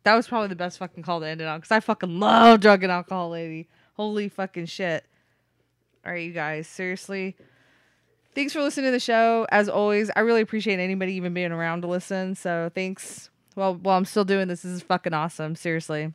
That 0.03 0.15
was 0.15 0.27
probably 0.27 0.49
the 0.49 0.55
best 0.55 0.77
fucking 0.77 1.03
call 1.03 1.19
to 1.21 1.27
end 1.27 1.41
it 1.41 1.47
on 1.47 1.59
because 1.59 1.71
I 1.71 1.79
fucking 1.79 2.19
love 2.19 2.59
drug 2.59 2.83
and 2.83 2.91
alcohol, 2.91 3.31
lady. 3.31 3.67
Holy 3.95 4.29
fucking 4.29 4.67
shit. 4.67 5.05
All 6.05 6.11
right, 6.11 6.25
you 6.25 6.33
guys. 6.33 6.67
Seriously. 6.67 7.35
Thanks 8.35 8.53
for 8.53 8.61
listening 8.61 8.87
to 8.87 8.91
the 8.91 8.99
show. 8.99 9.47
As 9.49 9.69
always, 9.69 10.11
I 10.15 10.19
really 10.19 10.41
appreciate 10.41 10.79
anybody 10.79 11.13
even 11.13 11.33
being 11.33 11.51
around 11.51 11.81
to 11.81 11.87
listen. 11.87 12.35
So 12.35 12.69
thanks. 12.75 13.29
Well, 13.55 13.75
while 13.75 13.97
I'm 13.97 14.05
still 14.05 14.25
doing 14.25 14.49
this, 14.49 14.61
this 14.61 14.71
is 14.73 14.81
fucking 14.81 15.13
awesome. 15.13 15.55
Seriously. 15.55 16.13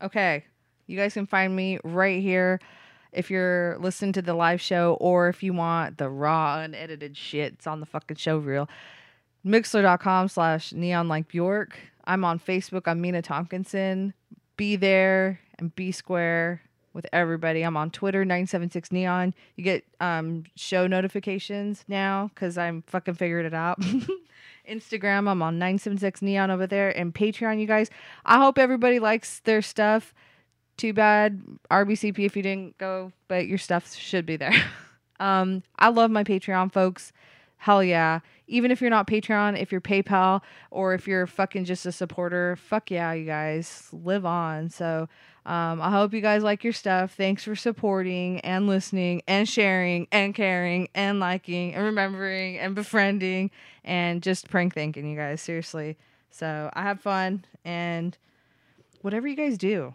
Okay. 0.00 0.44
You 0.86 0.96
guys 0.96 1.12
can 1.12 1.26
find 1.26 1.54
me 1.54 1.78
right 1.84 2.20
here 2.20 2.58
if 3.12 3.30
you're 3.30 3.76
listening 3.78 4.14
to 4.14 4.22
the 4.22 4.34
live 4.34 4.60
show 4.60 4.96
or 4.98 5.28
if 5.28 5.42
you 5.42 5.52
want 5.52 5.98
the 5.98 6.08
raw, 6.08 6.60
unedited 6.60 7.16
shit. 7.16 7.52
It's 7.52 7.66
on 7.66 7.80
the 7.80 7.86
fucking 7.86 8.16
show 8.16 8.38
reel. 8.38 8.68
Mixlr.com 9.46 10.28
slash 10.28 10.72
neon 10.72 11.06
like 11.06 11.28
Bjork. 11.28 11.78
I'm 12.04 12.24
on 12.24 12.40
Facebook. 12.40 12.82
I'm 12.86 13.00
Mina 13.00 13.22
Tompkinson. 13.22 14.14
Be 14.56 14.76
there 14.76 15.40
and 15.58 15.74
be 15.76 15.92
square 15.92 16.62
with 16.92 17.06
everybody. 17.12 17.62
I'm 17.62 17.76
on 17.76 17.90
Twitter, 17.90 18.24
976 18.24 18.92
Neon. 18.92 19.34
You 19.56 19.64
get 19.64 19.84
um, 20.00 20.44
show 20.56 20.86
notifications 20.86 21.84
now 21.88 22.30
because 22.34 22.58
I'm 22.58 22.82
fucking 22.82 23.14
figured 23.14 23.46
it 23.46 23.54
out. 23.54 23.80
Instagram, 24.68 25.28
I'm 25.28 25.42
on 25.42 25.58
976 25.58 26.22
Neon 26.22 26.50
over 26.50 26.66
there. 26.66 26.96
And 26.96 27.14
Patreon, 27.14 27.60
you 27.60 27.66
guys. 27.66 27.90
I 28.24 28.38
hope 28.38 28.58
everybody 28.58 28.98
likes 28.98 29.40
their 29.40 29.62
stuff. 29.62 30.14
Too 30.76 30.92
bad, 30.92 31.42
RBCP, 31.70 32.24
if 32.24 32.36
you 32.36 32.42
didn't 32.42 32.78
go, 32.78 33.12
but 33.28 33.46
your 33.46 33.58
stuff 33.58 33.94
should 33.94 34.24
be 34.24 34.36
there. 34.36 34.54
um, 35.20 35.62
I 35.78 35.88
love 35.88 36.10
my 36.10 36.24
Patreon 36.24 36.72
folks. 36.72 37.12
Hell 37.62 37.84
yeah. 37.84 38.18
Even 38.48 38.72
if 38.72 38.80
you're 38.80 38.90
not 38.90 39.06
Patreon, 39.06 39.56
if 39.56 39.70
you're 39.70 39.80
PayPal, 39.80 40.40
or 40.72 40.94
if 40.94 41.06
you're 41.06 41.28
fucking 41.28 41.64
just 41.64 41.86
a 41.86 41.92
supporter, 41.92 42.56
fuck 42.56 42.90
yeah, 42.90 43.12
you 43.12 43.24
guys. 43.24 43.88
Live 43.92 44.26
on. 44.26 44.68
So 44.68 45.08
um, 45.46 45.80
I 45.80 45.88
hope 45.92 46.12
you 46.12 46.20
guys 46.20 46.42
like 46.42 46.64
your 46.64 46.72
stuff. 46.72 47.14
Thanks 47.14 47.44
for 47.44 47.54
supporting 47.54 48.40
and 48.40 48.66
listening 48.66 49.22
and 49.28 49.48
sharing 49.48 50.08
and 50.10 50.34
caring 50.34 50.88
and 50.92 51.20
liking 51.20 51.72
and 51.72 51.84
remembering 51.84 52.58
and 52.58 52.74
befriending 52.74 53.52
and 53.84 54.24
just 54.24 54.50
prank 54.50 54.74
thanking 54.74 55.08
you 55.08 55.16
guys. 55.16 55.40
Seriously. 55.40 55.96
So 56.30 56.68
I 56.72 56.82
have 56.82 57.00
fun 57.00 57.44
and 57.64 58.18
whatever 59.02 59.28
you 59.28 59.36
guys 59.36 59.56
do, 59.56 59.94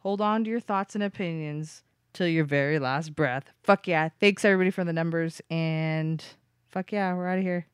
hold 0.00 0.20
on 0.20 0.44
to 0.44 0.50
your 0.50 0.60
thoughts 0.60 0.94
and 0.94 1.02
opinions 1.02 1.84
till 2.12 2.28
your 2.28 2.44
very 2.44 2.78
last 2.78 3.14
breath. 3.14 3.44
Fuck 3.62 3.88
yeah. 3.88 4.10
Thanks 4.20 4.44
everybody 4.44 4.68
for 4.68 4.84
the 4.84 4.92
numbers 4.92 5.40
and 5.48 6.22
fuck 6.72 6.90
yeah, 6.92 7.14
we're 7.14 7.28
out 7.28 7.38
of 7.38 7.44
here. 7.44 7.66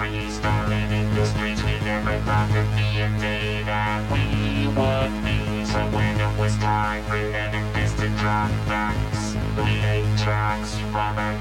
we 0.00 0.30
started 0.30 0.92
in 0.92 1.14
the 1.14 1.26
We 1.64 1.78
never 1.80 2.18
thought 2.20 2.50
it'd 2.50 2.76
that 3.64 4.00
we 4.12 4.68
would 4.68 5.24
be 5.24 5.64
when 5.90 6.20
it 6.20 6.38
was 6.38 6.56
time 6.58 7.02
we 7.10 7.30
let 7.32 7.54
it 7.54 7.74
to 7.96 8.08
backs 8.66 9.34
We 9.56 9.80
tracks 10.22 10.78
from 10.92 11.37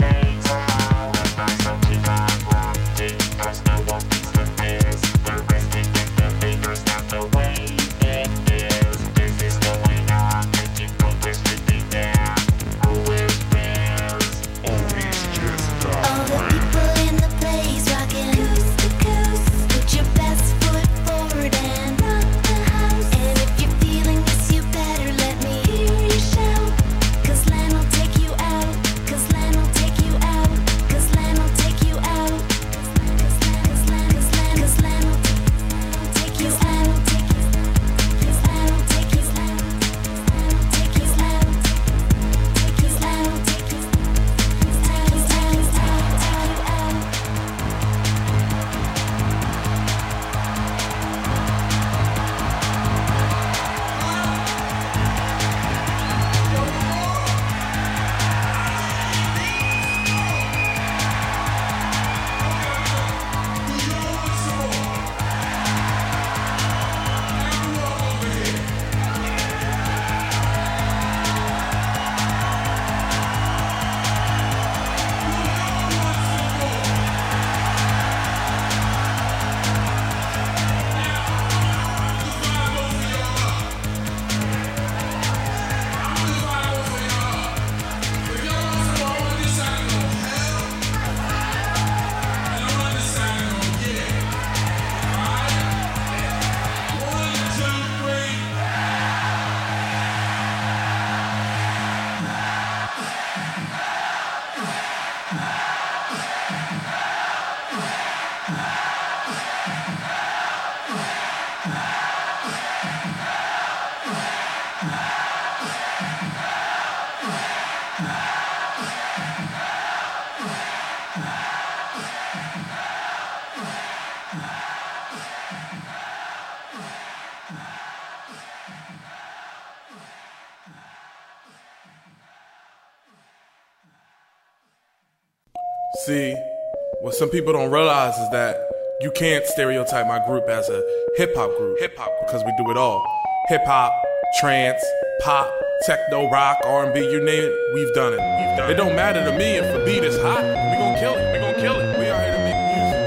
some 137.17 137.29
people 137.29 137.51
don't 137.51 137.71
realize 137.71 138.15
is 138.19 138.29
that 138.29 138.69
you 139.01 139.09
can't 139.09 139.43
stereotype 139.47 140.05
my 140.05 140.23
group 140.27 140.47
as 140.47 140.69
a 140.69 140.83
hip 141.15 141.35
hop 141.35 141.49
group. 141.57 141.79
Hip 141.79 141.97
hop 141.97 142.11
because 142.25 142.43
we 142.43 142.53
do 142.59 142.69
it 142.69 142.77
all. 142.77 143.03
Hip 143.49 143.61
hop, 143.65 143.91
trance, 144.39 144.83
pop, 145.21 145.51
techno, 145.87 146.29
rock, 146.29 146.59
R&B, 146.63 146.99
you 146.99 147.19
name 147.19 147.41
it, 147.41 147.73
we've 147.73 147.91
done 147.95 148.13
it. 148.13 148.17
We've 148.17 148.57
done 148.57 148.69
it, 148.69 148.73
it 148.73 148.77
don't 148.77 148.95
matter 148.95 149.25
to 149.25 149.35
me 149.35 149.57
if 149.57 149.65
the 149.73 149.83
beat 149.83 150.03
is 150.03 150.15
hot. 150.21 150.43
We 150.43 150.77
gonna 150.77 150.99
kill 150.99 151.15
it. 151.15 151.33
We 151.33 151.39
gonna 151.39 151.57
kill 151.59 151.79
it. 151.79 151.97
We 151.97 152.05
are 152.05 152.21
here 152.21 152.33
to 152.37 152.43
make 152.45 152.59
music. 152.69 153.01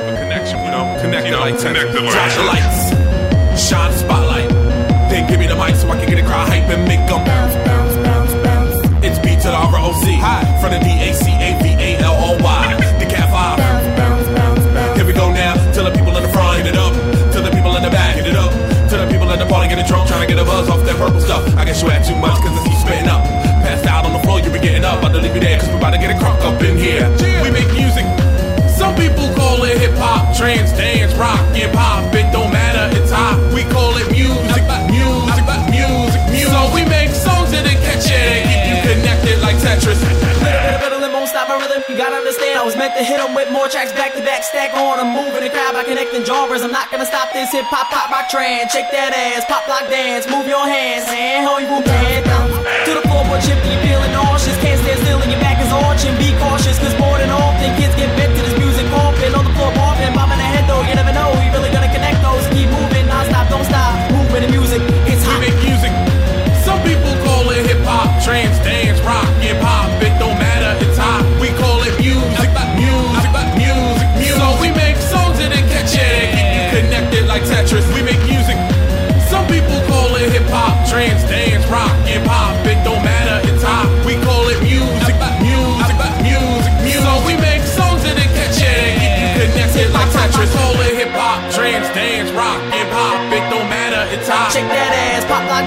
A 0.00 0.16
connection, 0.16 0.64
you 0.64 0.70
know, 0.70 0.96
connect 1.02 1.26
you 1.26 1.32
know, 1.32 1.38
the 1.38 1.44
lights. 1.44 1.62
Connect 1.62 1.92
the 1.92 2.00
the 2.00 2.06
lights. 2.46 3.68
Shine 3.68 3.90
the 3.90 3.98
spotlight. 3.98 4.48
Then 5.10 5.28
give 5.28 5.38
me 5.38 5.46
the 5.46 5.56
mic 5.56 5.74
so 5.76 5.90
I 5.90 5.98
can 5.98 6.08
get 6.08 6.24
a 6.24 6.26
crowd 6.26 6.48
hype 6.48 6.70
and 6.70 6.88
make 6.88 7.06
them 7.06 7.22
bounce. 7.26 7.54
bounce 7.66 7.77
to 9.48 9.56
the 9.56 9.64
R-O-C. 9.72 10.20
From 10.60 10.76
the 10.76 10.80
D-A-C-A-V-A-L-O-Y. 10.84 12.64
The 13.00 13.06
cat 13.08 13.32
five. 13.32 13.56
Here 14.96 15.06
we 15.06 15.12
go 15.12 15.32
now. 15.32 15.54
Till 15.72 15.84
the 15.84 15.92
people 15.92 16.14
in 16.16 16.22
the 16.22 16.28
front 16.28 16.62
get 16.62 16.66
it 16.68 16.76
up. 16.76 16.92
Till 17.32 17.42
the 17.42 17.50
people 17.50 17.74
in 17.76 17.82
the 17.82 17.90
back 17.90 18.16
get 18.16 18.26
it 18.26 18.36
up. 18.36 18.52
Till 18.90 19.00
the 19.00 19.08
people 19.10 19.30
in 19.32 19.38
the 19.38 19.46
party 19.46 19.68
get 19.68 19.78
it 19.78 19.86
drunk. 19.86 20.08
Trying 20.08 20.28
to 20.28 20.34
get 20.34 20.38
a 20.42 20.44
buzz 20.44 20.68
off 20.68 20.84
that 20.84 20.96
purple 20.96 21.20
stuff. 21.20 21.48
I 21.56 21.64
guess 21.64 21.80
you 21.82 21.88
had 21.88 22.04
too 22.04 22.16
much 22.16 22.37
connected. 39.96 40.28
Little 40.38 40.80
bit 40.80 40.92
of 40.92 41.00
riddle 41.00 41.12
won't 41.16 41.28
stop 41.28 41.48
my 41.48 41.56
rhythm. 41.56 41.82
You 41.88 41.96
gotta 41.96 42.16
understand, 42.16 42.58
I 42.58 42.64
was 42.64 42.76
meant 42.76 42.94
to 42.96 43.04
hit 43.04 43.20
'em 43.20 43.34
with 43.34 43.50
more 43.50 43.68
tracks 43.68 43.92
back 43.92 44.12
to 44.14 44.22
back, 44.22 44.44
stack 44.44 44.74
on 44.74 45.00
'em, 45.00 45.08
moving 45.12 45.42
the 45.44 45.50
crowd 45.50 45.72
by 45.74 45.84
connecting 45.84 46.24
genres. 46.24 46.62
I'm 46.62 46.72
not 46.72 46.90
gonna 46.90 47.06
stop 47.06 47.32
this 47.32 47.50
hip 47.52 47.64
hop, 47.66 47.90
pop 47.90 48.10
rock 48.10 48.28
trend. 48.28 48.70
Shake 48.70 48.90
that 48.92 49.14
ass, 49.14 49.44
pop 49.46 49.66
lock 49.68 49.88
dance, 49.88 50.28
move 50.28 50.46
your 50.46 50.66
hands, 50.66 51.06
and 51.08 51.48
you 51.62 51.68
move 51.68 51.86
head 51.86 52.24
down 52.24 52.48
to 52.84 52.94
the 52.94 53.02
floorboard 53.08 53.40
chip. 53.46 53.58
You 53.64 53.78
feeling 53.80 54.12
nauseous, 54.12 54.56
can't 54.62 54.80
stand 54.82 55.00
still, 55.00 55.20
and 55.22 55.32
your 55.32 55.40
back 55.40 55.58
is 55.60 55.72
arching. 55.72 56.14
Be 56.16 56.32
cautious, 56.38 56.78
cause 56.78 56.94
more 56.98 57.18
than 57.18 57.30
often 57.30 57.74
kids 57.76 57.94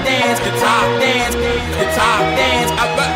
lock 0.00 0.04
dance, 0.04 0.40
hot, 0.62 1.00
dance, 1.00 1.34
it's 1.34 1.96
hot. 1.96 2.36
dance, 2.36 2.70
I 2.72 2.84
bet. 2.96 3.12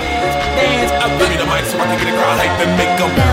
dance. 0.56 0.92
Give 1.18 1.30
me 1.30 1.36
the 1.36 1.46
mic 1.46 1.64
so 1.64 1.78
I 1.78 1.86
can 1.86 1.98
get 1.98 2.08
a 2.08 2.16
crowd 2.16 2.38
hype 2.38 2.60
and 2.60 2.76
make 2.76 3.20
'em. 3.20 3.25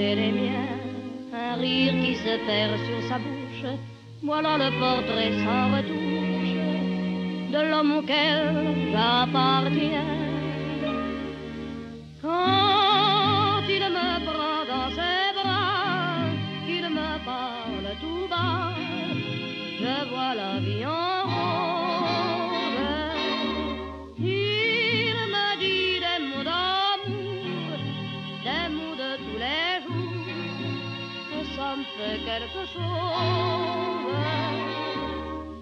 c'est 0.00 0.14
les 0.14 0.32
miens. 0.32 0.78
Un 1.34 1.56
rire 1.60 1.92
qui 2.02 2.14
se 2.24 2.34
perd 2.46 2.72
sur 2.86 3.00
sa 3.08 3.18
bouche, 3.18 3.66
voilà 4.22 4.52
le 4.62 4.70
portrait 4.80 5.32
sans 5.44 5.64
retouche 5.76 6.56
de 7.54 7.60
l'homme 7.70 7.92
auquel 7.98 8.40
j'appartiens. 8.92 10.19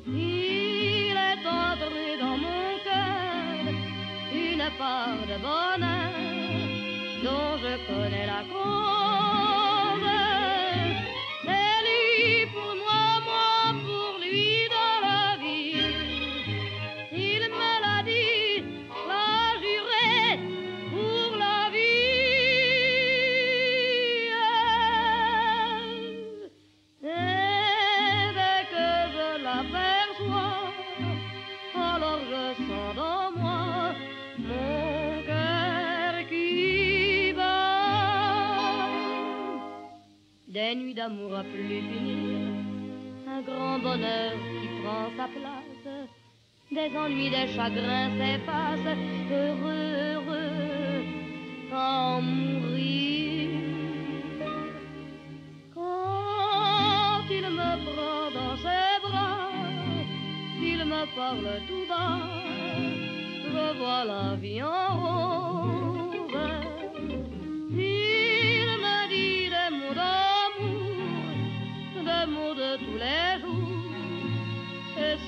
Il 0.07 1.17
est 1.31 1.47
entré 1.47 2.07
dans 2.21 2.37
mon 2.45 2.79
cœur 2.87 3.75
une 4.33 4.67
part 4.79 5.23
de 5.31 5.37
bonheur 5.47 6.13
dont 7.25 7.53
je 7.63 7.73
connais 7.87 8.27
la 8.27 8.43
cause. 8.53 9.38
nuits 40.79 40.95
d'amour 40.95 41.35
à 41.35 41.43
plus 41.43 41.81
finir, 41.91 42.39
un 43.27 43.41
grand 43.43 43.79
bonheur 43.79 44.33
qui 44.61 44.69
prend 44.81 45.07
sa 45.17 45.27
place, 45.37 46.09
des 46.71 46.97
ennuis, 46.97 47.31
des 47.31 47.49
chagrins 47.55 48.11
s'effacent, 48.19 48.97
heureux, 49.31 49.89
heureux, 50.13 51.03
quand 51.71 52.21
mourir. 52.23 53.51
Quand 55.75 57.25
il 57.39 57.47
me 57.61 57.71
prend 57.89 58.25
dans 58.39 58.57
ses 58.65 58.95
bras, 59.07 59.51
il 60.71 60.81
me 60.93 61.03
parle 61.17 61.51
tout 61.69 61.87
bas, 61.89 62.21
je 63.45 63.79
vois 63.79 64.05
la 64.05 64.37
vie 64.37 64.63
en 64.63 64.89
rose. 65.03 65.48